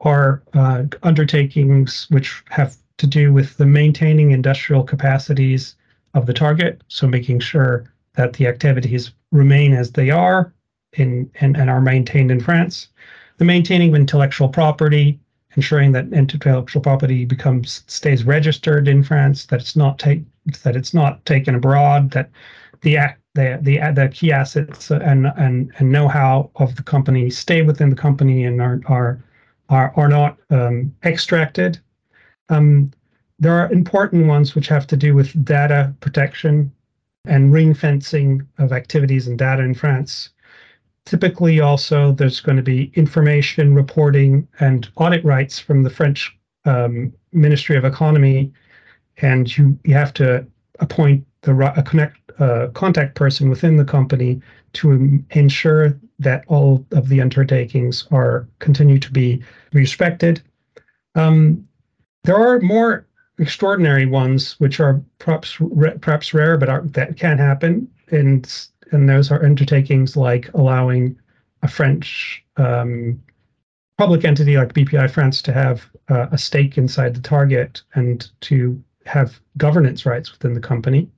are 0.02 0.42
uh, 0.54 0.84
undertakings 1.04 2.08
which 2.10 2.44
have 2.50 2.78
to 2.98 3.08
do 3.08 3.34
with 3.34 3.58
the 3.58 3.66
maintaining 3.66 4.32
industrial 4.32 4.84
capacities 4.84 5.76
of 6.14 6.26
the 6.26 6.34
target. 6.34 6.84
So 6.88 7.08
making 7.08 7.40
sure 7.40 7.92
that 8.16 8.34
the 8.34 8.48
activities 8.48 9.12
remain 9.32 9.74
as 9.74 9.92
they 9.92 10.10
are 10.10 10.54
in 10.94 11.30
and, 11.40 11.58
and 11.58 11.70
are 11.70 11.82
maintained 11.82 12.32
in 12.32 12.40
France. 12.40 12.90
The 13.38 13.46
maintaining 13.46 13.90
of 13.90 13.96
intellectual 13.96 14.50
property, 14.50 15.20
ensuring 15.56 15.92
that 15.92 16.12
intellectual 16.14 16.82
property 16.82 17.26
becomes 17.26 17.84
stays 17.88 18.24
registered 18.24 18.88
in 18.88 19.04
France, 19.04 19.46
that 19.48 19.60
it's 19.60 19.76
not 19.76 20.00
take 20.00 20.24
that 20.64 20.76
it's 20.76 20.94
not 20.94 21.24
taken 21.26 21.56
abroad, 21.56 22.12
that 22.12 22.30
the 22.82 22.98
the 23.36 23.60
the 23.62 23.80
the 23.94 24.10
key 24.10 24.32
assets 24.32 24.92
and 24.92 25.28
and 25.38 25.72
and 25.78 25.92
know-how 25.92 26.50
of 26.56 26.76
the 26.76 26.84
company 26.84 27.30
stay 27.30 27.62
within 27.62 27.90
the 27.90 27.96
company 27.96 28.46
and 28.46 28.62
are 28.62 28.80
are 28.88 29.24
are, 29.70 29.94
are 29.96 30.10
not 30.10 30.38
um, 30.50 30.94
extracted. 31.04 31.80
Um, 32.50 32.92
there 33.40 33.54
are 33.54 33.72
important 33.72 34.28
ones 34.28 34.54
which 34.54 34.68
have 34.68 34.86
to 34.88 34.98
do 34.98 35.16
with 35.16 35.46
data 35.46 35.94
protection 36.02 36.72
and 37.26 37.54
ring 37.54 37.74
fencing 37.74 38.46
of 38.58 38.72
activities 38.72 39.28
and 39.28 39.38
data 39.38 39.64
in 39.64 39.74
France. 39.74 40.30
Typically, 41.06 41.60
also, 41.60 42.12
there's 42.12 42.40
going 42.40 42.58
to 42.58 42.64
be 42.64 42.92
information 42.96 43.74
reporting 43.74 44.48
and 44.60 44.90
audit 44.96 45.24
rights 45.26 45.60
from 45.60 45.84
the 45.84 45.90
French 45.90 46.38
um, 46.66 47.12
Ministry 47.34 47.76
of 47.76 47.86
Economy, 47.86 48.52
and 49.18 49.58
you, 49.58 49.78
you 49.84 49.94
have 49.94 50.14
to 50.14 50.46
appoint 50.80 51.26
the 51.42 51.74
a 51.76 51.84
connect 51.84 52.18
uh, 52.40 52.68
contact 52.74 53.16
person 53.16 53.50
within 53.50 53.78
the 53.78 53.86
company 53.86 54.42
to 54.74 55.24
ensure 55.32 56.00
that 56.20 56.44
all 56.48 56.86
of 56.92 57.10
the 57.10 57.20
undertakings 57.20 58.08
are 58.12 58.48
continue 58.60 59.00
to 59.00 59.12
be 59.12 59.44
respected. 59.74 60.42
Um, 61.16 61.68
there 62.24 62.38
are 62.38 62.60
more 62.62 63.08
extraordinary 63.40 64.06
ones, 64.06 64.60
which 64.60 64.80
are 64.80 65.02
perhaps 65.18 65.58
perhaps 66.00 66.34
rare, 66.34 66.58
but 66.58 66.70
are, 66.70 66.82
that 66.84 67.18
can 67.18 67.38
happen. 67.38 67.88
And 68.12 68.46
and 68.92 69.10
those 69.10 69.32
are 69.32 69.44
undertakings 69.44 70.18
like 70.18 70.54
allowing 70.54 71.18
a 71.64 71.68
French 71.68 72.44
um, 72.58 73.22
public 73.98 74.26
entity 74.26 74.58
like 74.58 74.74
BPI 74.74 75.10
France 75.10 75.42
to 75.44 75.54
have 75.54 75.86
uh, 76.10 76.28
a 76.32 76.38
stake 76.38 76.78
inside 76.78 77.16
the 77.16 77.22
target 77.22 77.82
and 77.94 78.30
to 78.42 78.82
have 79.06 79.40
governance 79.58 80.06
rights 80.06 80.32
within 80.32 80.54
the 80.54 80.60
company. 80.60 81.10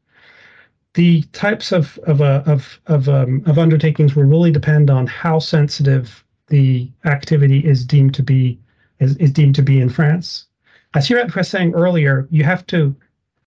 The 0.94 1.24
types 1.34 1.72
of 1.72 1.98
of 2.04 2.22
uh, 2.22 2.44
of 2.46 2.80
of, 2.86 3.10
um, 3.10 3.44
of 3.46 3.58
undertakings 3.58 4.16
will 4.16 4.26
really 4.26 4.52
depend 4.52 4.90
on 4.90 5.08
how 5.08 5.40
sensitive 5.40 6.24
the 6.48 6.90
activity 7.06 7.60
is 7.60 7.86
deemed 7.86 8.14
to 8.16 8.24
be 8.24 8.60
is, 9.00 9.18
is 9.18 9.32
deemed 9.32 9.56
to 9.56 9.64
be 9.64 9.80
in 9.80 9.90
France 9.90 10.46
as 10.94 11.10
you 11.10 11.18
were 11.18 11.44
saying 11.44 11.74
earlier, 11.74 12.28
you 12.30 12.44
have 12.44 12.66
to 12.68 12.96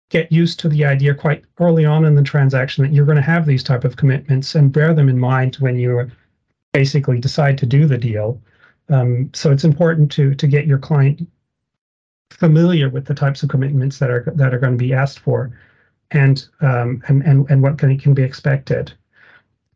get 0.09 0.31
used 0.31 0.59
to 0.59 0.69
the 0.69 0.85
idea 0.85 1.13
quite 1.13 1.43
early 1.59 1.85
on 1.85 2.05
in 2.05 2.15
the 2.15 2.23
transaction 2.23 2.83
that 2.83 2.93
you're 2.93 3.05
going 3.05 3.15
to 3.15 3.21
have 3.21 3.45
these 3.45 3.63
type 3.63 3.83
of 3.83 3.95
commitments 3.95 4.55
and 4.55 4.73
bear 4.73 4.93
them 4.93 5.07
in 5.07 5.19
mind 5.19 5.55
when 5.57 5.77
you 5.77 6.09
basically 6.73 7.19
decide 7.19 7.57
to 7.57 7.65
do 7.65 7.85
the 7.85 7.97
deal. 7.97 8.41
Um, 8.89 9.29
so 9.33 9.51
it's 9.51 9.63
important 9.63 10.11
to 10.13 10.33
to 10.33 10.47
get 10.47 10.65
your 10.65 10.79
client 10.79 11.27
familiar 12.31 12.89
with 12.89 13.05
the 13.05 13.13
types 13.13 13.43
of 13.43 13.49
commitments 13.49 13.99
that 13.99 14.09
are 14.09 14.31
that 14.35 14.53
are 14.53 14.59
going 14.59 14.73
to 14.73 14.83
be 14.83 14.93
asked 14.93 15.19
for, 15.19 15.51
and 16.11 16.47
um, 16.61 17.03
and 17.07 17.21
and 17.23 17.49
and 17.49 17.61
what 17.61 17.77
can 17.77 17.97
can 17.99 18.13
be 18.13 18.23
expected. 18.23 18.91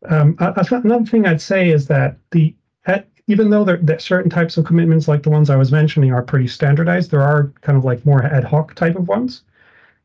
Um, 0.08 0.36
another 0.38 1.04
thing 1.06 1.26
I'd 1.26 1.40
say 1.40 1.70
is 1.70 1.86
that 1.86 2.16
the 2.32 2.54
at 2.86 3.08
even 3.26 3.50
though 3.50 3.64
there, 3.64 3.78
that 3.78 4.02
certain 4.02 4.30
types 4.30 4.56
of 4.56 4.66
commitments 4.66 5.08
like 5.08 5.22
the 5.22 5.30
ones 5.30 5.48
I 5.48 5.56
was 5.56 5.72
mentioning 5.72 6.12
are 6.12 6.22
pretty 6.22 6.48
standardized, 6.48 7.10
there 7.10 7.22
are 7.22 7.52
kind 7.62 7.78
of 7.78 7.84
like 7.84 8.04
more 8.04 8.22
ad 8.22 8.44
hoc 8.44 8.74
type 8.74 8.96
of 8.96 9.08
ones. 9.08 9.42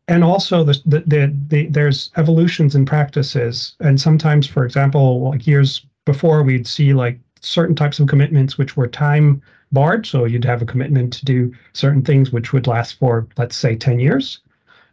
And 0.10 0.24
also 0.24 0.64
the, 0.64 0.82
the, 0.88 1.02
the, 1.06 1.36
the 1.50 1.68
there's 1.68 2.12
evolutions 2.18 2.74
in 2.74 2.84
practices. 2.84 3.76
And 3.80 4.02
sometimes, 4.02 4.48
for 4.48 4.66
example, 4.66 5.22
like 5.30 5.46
years 5.46 5.86
before, 6.06 6.42
we'd 6.42 6.66
see 6.66 6.94
like 6.94 7.20
certain 7.42 7.76
types 7.76 8.00
of 8.00 8.08
commitments 8.08 8.58
which 8.58 8.76
were 8.76 8.88
time 8.88 9.40
barred. 9.72 10.08
So 10.08 10.26
you'd 10.26 10.46
have 10.46 10.64
a 10.64 10.66
commitment 10.66 11.14
to 11.14 11.26
do 11.26 11.54
certain 11.74 12.02
things 12.02 12.32
which 12.32 12.54
would 12.54 12.66
last 12.66 12.98
for, 12.98 13.28
let's 13.38 13.56
say, 13.56 13.76
10 13.76 14.00
years. 14.00 14.40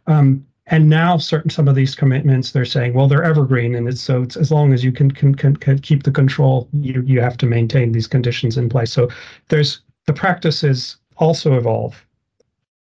Um, 0.05 0.45
and 0.67 0.87
now 0.87 1.17
certain 1.17 1.49
some 1.49 1.67
of 1.67 1.75
these 1.75 1.95
commitments 1.95 2.51
they're 2.51 2.65
saying 2.65 2.93
well 2.93 3.07
they're 3.07 3.23
evergreen 3.23 3.73
and 3.73 3.87
it's 3.87 4.01
so 4.01 4.21
it's 4.21 4.35
as 4.35 4.51
long 4.51 4.73
as 4.73 4.83
you 4.83 4.91
can, 4.91 5.09
can, 5.09 5.33
can, 5.33 5.55
can 5.55 5.79
keep 5.79 6.03
the 6.03 6.11
control 6.11 6.67
you, 6.73 7.01
you 7.05 7.21
have 7.21 7.37
to 7.37 7.45
maintain 7.45 7.93
these 7.93 8.05
conditions 8.05 8.57
in 8.57 8.67
place 8.67 8.91
so 8.91 9.07
there's 9.47 9.79
the 10.07 10.13
practices 10.13 10.97
also 11.15 11.57
evolve 11.57 12.05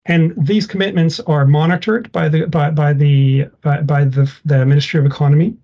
and 0.05 0.33
these 0.37 0.67
commitments 0.67 1.19
are 1.21 1.45
monitored 1.45 2.11
by 2.11 2.27
the 2.29 2.45
by, 2.45 2.69
by 2.69 2.93
the 2.93 3.45
by, 3.61 3.81
by 3.81 4.05
the, 4.05 4.31
the 4.45 4.65
ministry 4.65 4.99
of 4.99 5.05
economy. 5.05 5.55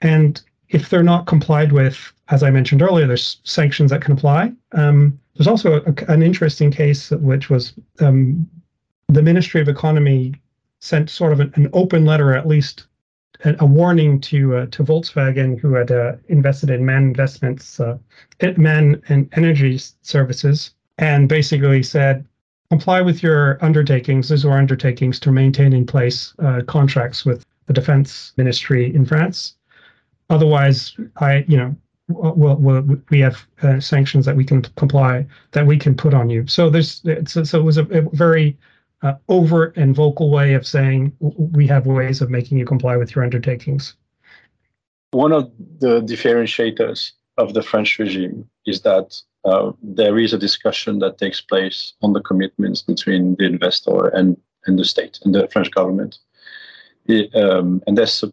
And 0.00 0.40
if 0.68 0.90
they're 0.90 1.02
not 1.02 1.26
complied 1.26 1.72
with 1.72 2.12
as 2.28 2.42
i 2.42 2.50
mentioned 2.50 2.82
earlier 2.82 3.06
there's 3.06 3.40
sanctions 3.44 3.90
that 3.90 4.02
can 4.02 4.12
apply. 4.12 4.52
Um, 4.72 5.18
there's 5.34 5.46
also 5.46 5.80
a, 5.82 6.12
an 6.12 6.22
interesting 6.22 6.70
case 6.70 7.10
which 7.10 7.48
was 7.48 7.72
um, 8.00 8.48
the 9.08 9.22
ministry 9.22 9.60
of 9.60 9.68
economy 9.68 10.34
sent 10.80 11.10
sort 11.10 11.32
of 11.32 11.40
an, 11.40 11.52
an 11.54 11.68
open 11.72 12.04
letter, 12.04 12.34
at 12.34 12.46
least 12.46 12.86
a, 13.44 13.54
a 13.60 13.66
warning 13.66 14.20
to 14.20 14.56
uh, 14.56 14.66
to 14.66 14.84
Volkswagen, 14.84 15.58
who 15.58 15.74
had 15.74 15.90
uh, 15.90 16.12
invested 16.28 16.70
in 16.70 16.84
Man 16.84 17.04
Investments, 17.04 17.80
uh, 17.80 17.98
Man 18.56 19.00
and 19.08 19.28
Energy 19.32 19.78
Services, 20.02 20.72
and 20.98 21.28
basically 21.28 21.82
said, 21.82 22.26
comply 22.70 23.00
with 23.00 23.22
your 23.22 23.62
undertakings. 23.64 24.28
These 24.28 24.44
are 24.44 24.58
undertakings 24.58 25.18
to 25.20 25.32
maintain 25.32 25.72
in 25.72 25.86
place 25.86 26.34
uh, 26.38 26.62
contracts 26.66 27.24
with 27.24 27.44
the 27.66 27.72
defense 27.72 28.32
ministry 28.36 28.94
in 28.94 29.04
France. 29.04 29.54
Otherwise, 30.30 30.96
I, 31.16 31.44
you 31.48 31.56
know, 31.56 31.76
we'll, 32.08 32.56
we'll, 32.56 32.98
we 33.10 33.20
have 33.20 33.46
uh, 33.62 33.80
sanctions 33.80 34.26
that 34.26 34.36
we 34.36 34.44
can 34.44 34.62
comply 34.62 35.26
that 35.52 35.66
we 35.66 35.78
can 35.78 35.94
put 35.94 36.14
on 36.14 36.28
you. 36.30 36.46
So 36.46 36.70
there's 36.70 37.02
so, 37.26 37.44
so 37.44 37.58
it 37.58 37.62
was 37.62 37.78
a, 37.78 37.84
a 37.84 38.02
very 38.12 38.56
uh, 39.02 39.14
overt 39.28 39.76
and 39.76 39.94
vocal 39.94 40.30
way 40.30 40.54
of 40.54 40.66
saying 40.66 41.12
we 41.20 41.66
have 41.66 41.86
ways 41.86 42.20
of 42.20 42.30
making 42.30 42.58
you 42.58 42.66
comply 42.66 42.96
with 42.96 43.14
your 43.14 43.24
undertakings. 43.24 43.94
One 45.12 45.32
of 45.32 45.50
the 45.78 46.02
differentiators 46.02 47.12
of 47.38 47.54
the 47.54 47.62
French 47.62 47.98
regime 47.98 48.48
is 48.66 48.82
that 48.82 49.16
uh, 49.44 49.72
there 49.82 50.18
is 50.18 50.32
a 50.32 50.38
discussion 50.38 50.98
that 50.98 51.18
takes 51.18 51.40
place 51.40 51.94
on 52.02 52.12
the 52.12 52.20
commitments 52.20 52.82
between 52.82 53.36
the 53.36 53.46
investor 53.46 54.08
and, 54.08 54.36
and 54.66 54.78
the 54.78 54.84
state 54.84 55.18
and 55.24 55.34
the 55.34 55.48
French 55.48 55.70
government. 55.70 56.18
It, 57.06 57.34
um, 57.34 57.82
and 57.86 57.96
there's 57.96 58.22
a 58.22 58.32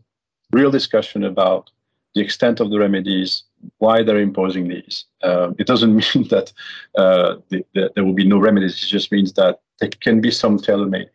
real 0.51 0.71
discussion 0.71 1.23
about 1.23 1.69
the 2.15 2.21
extent 2.21 2.59
of 2.59 2.69
the 2.71 2.79
remedies, 2.79 3.43
why 3.77 4.01
they're 4.01 4.19
imposing 4.19 4.67
these. 4.67 5.05
Uh, 5.21 5.51
it 5.59 5.67
doesn't 5.67 5.95
mean 6.15 6.27
that 6.29 6.51
uh, 6.97 7.35
the, 7.49 7.63
the, 7.73 7.91
there 7.93 8.03
will 8.03 8.13
be 8.13 8.25
no 8.25 8.39
remedies. 8.39 8.81
It 8.81 8.87
just 8.87 9.11
means 9.11 9.33
that 9.33 9.59
there 9.79 9.89
can 9.89 10.21
be 10.21 10.31
some 10.31 10.57
tailor-made. 10.57 11.09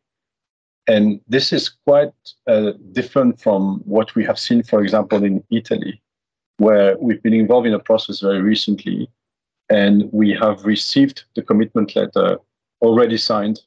And 0.87 1.20
this 1.29 1.53
is 1.53 1.68
quite 1.87 2.12
uh, 2.46 2.72
different 2.92 3.40
from 3.40 3.81
what 3.85 4.14
we 4.14 4.24
have 4.24 4.38
seen, 4.38 4.62
for 4.62 4.83
example, 4.83 5.22
in 5.24 5.42
Italy, 5.50 6.03
where 6.59 6.96
we've 6.98 7.22
been 7.22 7.35
involved 7.35 7.66
in 7.66 7.74
a 7.74 7.79
process 7.79 8.20
very 8.20 8.42
recently, 8.42 9.09
and 9.71 10.13
we 10.13 10.33
have 10.33 10.65
received 10.65 11.25
the 11.37 11.43
commitment 11.43 11.95
letter 11.97 12.39
already 12.83 13.17
signed. 13.17 13.61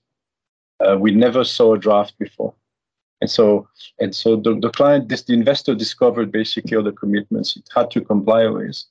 Uh, 0.79 0.97
we 0.99 1.11
never 1.11 1.43
saw 1.43 1.73
a 1.73 1.79
draft 1.79 2.13
before. 2.19 2.53
And 3.21 3.31
so, 3.31 3.67
and 3.99 4.13
so 4.13 4.35
the, 4.35 4.59
the 4.59 4.69
client, 4.69 5.07
this, 5.07 5.23
the 5.23 5.33
investor 5.33 5.73
discovered 5.73 6.29
basically 6.31 6.75
all 6.75 6.83
the 6.83 6.91
commitments 6.91 7.55
it 7.55 7.69
had 7.73 7.89
to 7.91 8.01
comply 8.01 8.45
with 8.47 8.83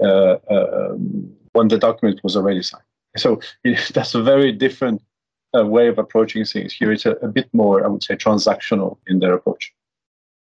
uh, 0.00 0.36
um, 0.48 1.32
when 1.52 1.68
the 1.68 1.78
document 1.78 2.20
was 2.22 2.36
already 2.36 2.62
signed. 2.62 2.84
So 3.16 3.40
it, 3.64 3.90
that's 3.92 4.14
a 4.14 4.22
very 4.22 4.52
different 4.52 5.02
uh, 5.56 5.66
way 5.66 5.88
of 5.88 5.98
approaching 5.98 6.44
things. 6.44 6.72
Here 6.72 6.92
it's 6.92 7.04
a, 7.04 7.12
a 7.14 7.28
bit 7.28 7.48
more, 7.52 7.84
I 7.84 7.88
would 7.88 8.04
say, 8.04 8.14
transactional 8.14 8.98
in 9.08 9.18
their 9.18 9.34
approach. 9.34 9.74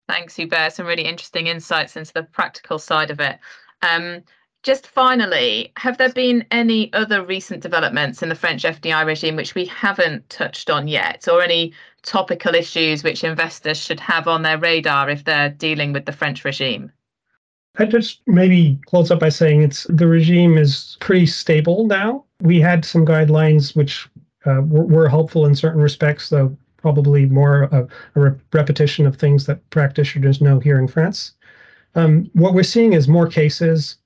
Thanks, 0.06 0.36
Hubert. 0.36 0.74
Some 0.74 0.86
really 0.86 1.06
interesting 1.06 1.46
insights 1.46 1.96
into 1.96 2.12
the 2.12 2.24
practical 2.24 2.78
side 2.78 3.10
of 3.10 3.20
it. 3.20 3.38
Um, 3.80 4.22
just 4.64 4.86
finally, 4.86 5.70
have 5.76 5.98
there 5.98 6.12
been 6.12 6.44
any 6.50 6.90
other 6.94 7.24
recent 7.24 7.62
developments 7.62 8.22
in 8.22 8.30
the 8.30 8.34
French 8.34 8.64
FDI 8.64 9.04
regime 9.04 9.36
which 9.36 9.54
we 9.54 9.66
haven't 9.66 10.28
touched 10.30 10.70
on 10.70 10.88
yet, 10.88 11.28
or 11.28 11.42
any 11.42 11.74
topical 12.02 12.54
issues 12.54 13.04
which 13.04 13.24
investors 13.24 13.76
should 13.76 14.00
have 14.00 14.26
on 14.26 14.42
their 14.42 14.58
radar 14.58 15.10
if 15.10 15.22
they're 15.24 15.50
dealing 15.50 15.92
with 15.92 16.06
the 16.06 16.12
French 16.12 16.44
regime? 16.46 16.90
I 17.76 17.84
just 17.84 18.22
maybe 18.26 18.78
close 18.86 19.10
up 19.10 19.20
by 19.20 19.28
saying 19.28 19.62
it's 19.62 19.84
the 19.90 20.06
regime 20.06 20.56
is 20.56 20.96
pretty 20.98 21.26
stable 21.26 21.86
now. 21.86 22.24
We 22.40 22.58
had 22.58 22.86
some 22.86 23.04
guidelines 23.04 23.76
which 23.76 24.08
uh, 24.46 24.62
were, 24.62 24.84
were, 24.84 25.08
helpful 25.08 25.44
in 25.44 25.54
certain 25.54 25.82
respects, 25.82 26.30
though 26.30 26.56
probably 26.78 27.26
more 27.26 27.64
a, 27.64 27.86
a 28.14 28.20
re- 28.20 28.38
repetition 28.52 29.06
of 29.06 29.16
things 29.16 29.44
that 29.46 29.68
practitioners 29.70 30.40
know 30.40 30.58
here 30.58 30.78
in 30.78 30.88
France. 30.88 31.32
Um, 31.96 32.30
what 32.32 32.54
we're 32.54 32.62
seeing 32.62 32.94
is 32.94 33.08
more 33.08 33.28
cases 33.28 33.96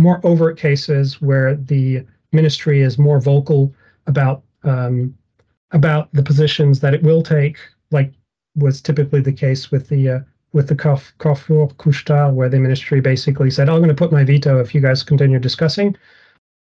more 0.00 0.20
overt 0.24 0.58
cases 0.58 1.20
where 1.20 1.54
the 1.54 2.04
ministry 2.32 2.82
is 2.82 2.98
more 2.98 3.20
vocal 3.20 3.72
about 4.06 4.42
um, 4.64 5.14
about 5.72 6.08
the 6.12 6.22
positions 6.22 6.80
that 6.80 6.94
it 6.94 7.02
will 7.02 7.22
take, 7.22 7.58
like 7.90 8.12
was 8.56 8.80
typically 8.80 9.20
the 9.20 9.32
case 9.32 9.70
with 9.70 9.88
the 9.88 10.08
uh, 10.08 10.20
with 10.52 10.68
the 10.68 10.76
Carrefour 10.76 11.68
Couche-Tard, 11.78 12.34
where 12.34 12.48
the 12.48 12.58
ministry 12.58 13.00
basically 13.00 13.50
said, 13.50 13.68
"I'm 13.68 13.78
going 13.78 13.88
to 13.88 13.94
put 13.94 14.12
my 14.12 14.24
veto 14.24 14.60
if 14.60 14.74
you 14.74 14.80
guys 14.80 15.02
continue 15.02 15.38
discussing." 15.38 15.96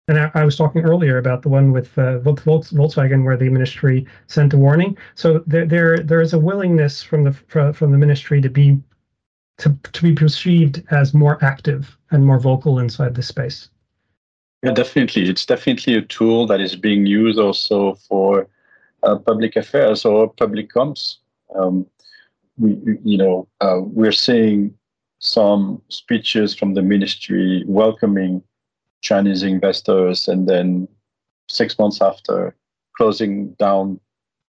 And 0.08 0.20
I, 0.20 0.32
I 0.34 0.44
was 0.44 0.56
talking 0.56 0.82
earlier 0.82 1.20
about 1.20 1.44
the 1.44 1.50
one 1.50 1.72
with 1.72 1.96
uh, 1.98 2.20
Volkswagen, 2.20 3.24
where 3.24 3.38
the 3.38 3.50
ministry 3.50 4.08
sent 4.26 4.54
a 4.54 4.58
warning. 4.58 4.98
So 5.14 5.44
there, 5.46 5.68
there, 5.68 6.00
there 6.00 6.20
is 6.20 6.34
a 6.34 6.40
willingness 6.40 7.04
from 7.04 7.24
the 7.24 7.32
from 7.32 7.92
the 7.92 7.98
ministry 7.98 8.42
to 8.42 8.50
be 8.50 8.80
to, 9.60 9.78
to 9.93 10.02
be 10.02 10.13
perceived 10.13 10.84
as 10.91 11.13
more 11.13 11.43
active 11.43 11.98
and 12.12 12.26
more 12.26 12.39
vocal 12.39 12.80
inside 12.80 13.15
this 13.15 13.28
space. 13.28 13.69
Yeah, 14.63 14.72
definitely. 14.72 15.30
It's 15.30 15.45
definitely 15.45 15.95
a 15.95 16.02
tool 16.02 16.48
that 16.48 16.60
is 16.60 16.76
being 16.76 17.06
used 17.06 17.39
also 17.39 17.95
for 17.95 18.48
uh, 19.04 19.17
public 19.17 19.56
affairs 19.56 20.04
or 20.04 20.34
public 20.34 20.74
comms. 20.74 21.17
Um, 21.56 21.86
we, 22.58 22.78
you 23.04 23.17
know, 23.17 23.48
uh, 23.62 23.80
we're 23.82 24.12
seeing 24.12 24.74
some 25.19 25.82
speeches 25.89 26.56
from 26.56 26.74
the 26.74 26.82
ministry 26.82 27.63
welcoming 27.67 28.43
Chinese 29.02 29.43
investors, 29.43 30.28
and 30.28 30.48
then 30.48 30.88
six 31.48 31.80
months 31.80 32.02
after, 32.02 32.56
closing 32.98 33.52
down 33.54 34.00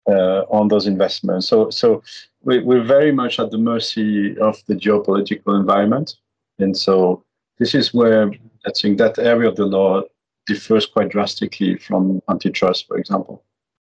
Uh, 0.08 0.42
on 0.50 0.66
those 0.66 0.88
investments. 0.88 1.46
So, 1.46 1.70
so 1.70 2.02
we, 2.42 2.58
we're 2.58 2.82
very 2.82 3.12
much 3.12 3.38
at 3.38 3.52
the 3.52 3.56
mercy 3.56 4.36
of 4.38 4.60
the 4.66 4.74
geopolitical 4.74 5.56
environment, 5.56 6.16
and 6.58 6.76
so 6.76 7.22
this 7.58 7.72
is 7.72 7.94
where 7.94 8.32
I 8.66 8.70
think 8.72 8.98
that 8.98 9.20
area 9.20 9.48
of 9.48 9.54
the 9.54 9.64
law 9.64 10.02
differs 10.46 10.86
quite 10.86 11.10
drastically 11.10 11.76
from 11.76 12.20
antitrust, 12.28 12.88
for 12.88 12.96
example, 12.98 13.44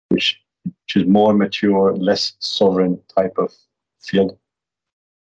which, 0.10 0.42
which 0.66 0.96
is 0.96 1.06
more 1.06 1.36
mature, 1.36 1.96
less 1.96 2.34
sovereign 2.40 3.00
type 3.16 3.38
of 3.38 3.54
field. 4.02 4.40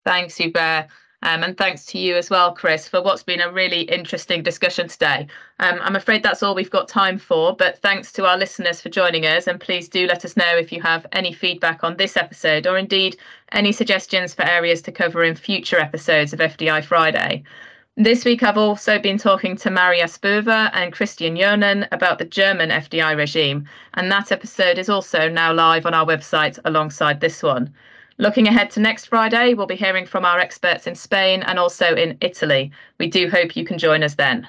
Thanks, 0.05 0.37
Hubert. 0.37 0.87
Um, 1.21 1.43
and 1.43 1.57
thanks 1.57 1.85
to 1.87 1.97
you 1.97 2.15
as 2.15 2.29
well, 2.29 2.53
Chris, 2.53 2.87
for 2.87 3.01
what's 3.01 3.23
been 3.23 3.41
a 3.41 3.51
really 3.51 3.81
interesting 3.81 4.41
discussion 4.41 4.87
today. 4.87 5.27
Um, 5.59 5.79
I'm 5.81 5.97
afraid 5.97 6.23
that's 6.23 6.41
all 6.41 6.55
we've 6.55 6.69
got 6.69 6.87
time 6.87 7.17
for, 7.17 7.53
but 7.55 7.77
thanks 7.79 8.13
to 8.13 8.25
our 8.25 8.37
listeners 8.37 8.79
for 8.79 8.87
joining 8.89 9.25
us. 9.25 9.47
And 9.47 9.59
please 9.59 9.89
do 9.89 10.07
let 10.07 10.23
us 10.23 10.37
know 10.37 10.55
if 10.57 10.71
you 10.71 10.81
have 10.81 11.05
any 11.11 11.33
feedback 11.33 11.83
on 11.83 11.97
this 11.97 12.15
episode 12.15 12.67
or 12.67 12.77
indeed 12.77 13.17
any 13.51 13.73
suggestions 13.73 14.33
for 14.33 14.43
areas 14.43 14.81
to 14.83 14.91
cover 14.93 15.23
in 15.23 15.35
future 15.35 15.79
episodes 15.79 16.31
of 16.31 16.39
FDI 16.39 16.83
Friday. 16.85 17.43
This 17.97 18.23
week, 18.23 18.43
I've 18.43 18.57
also 18.57 18.97
been 18.97 19.17
talking 19.17 19.57
to 19.57 19.69
Maria 19.69 20.05
Spöver 20.05 20.69
and 20.71 20.93
Christian 20.93 21.35
Johnen 21.35 21.85
about 21.91 22.17
the 22.17 22.23
German 22.23 22.69
FDI 22.69 23.17
regime, 23.17 23.67
and 23.95 24.09
that 24.09 24.31
episode 24.31 24.77
is 24.77 24.87
also 24.87 25.27
now 25.27 25.51
live 25.51 25.85
on 25.85 25.93
our 25.93 26.05
website 26.05 26.57
alongside 26.63 27.19
this 27.19 27.43
one. 27.43 27.73
Looking 28.21 28.49
ahead 28.49 28.69
to 28.71 28.81
next 28.81 29.05
Friday, 29.05 29.53
we'll 29.53 29.65
be 29.65 29.77
hearing 29.77 30.05
from 30.05 30.25
our 30.25 30.39
experts 30.39 30.87
in 30.87 30.95
Spain 30.95 31.41
and 31.41 31.57
also 31.57 31.95
in 31.95 32.17
Italy. 32.19 32.69
We 32.99 33.07
do 33.07 33.29
hope 33.29 33.55
you 33.55 33.63
can 33.63 33.77
join 33.77 34.03
us 34.03 34.15
then. 34.15 34.45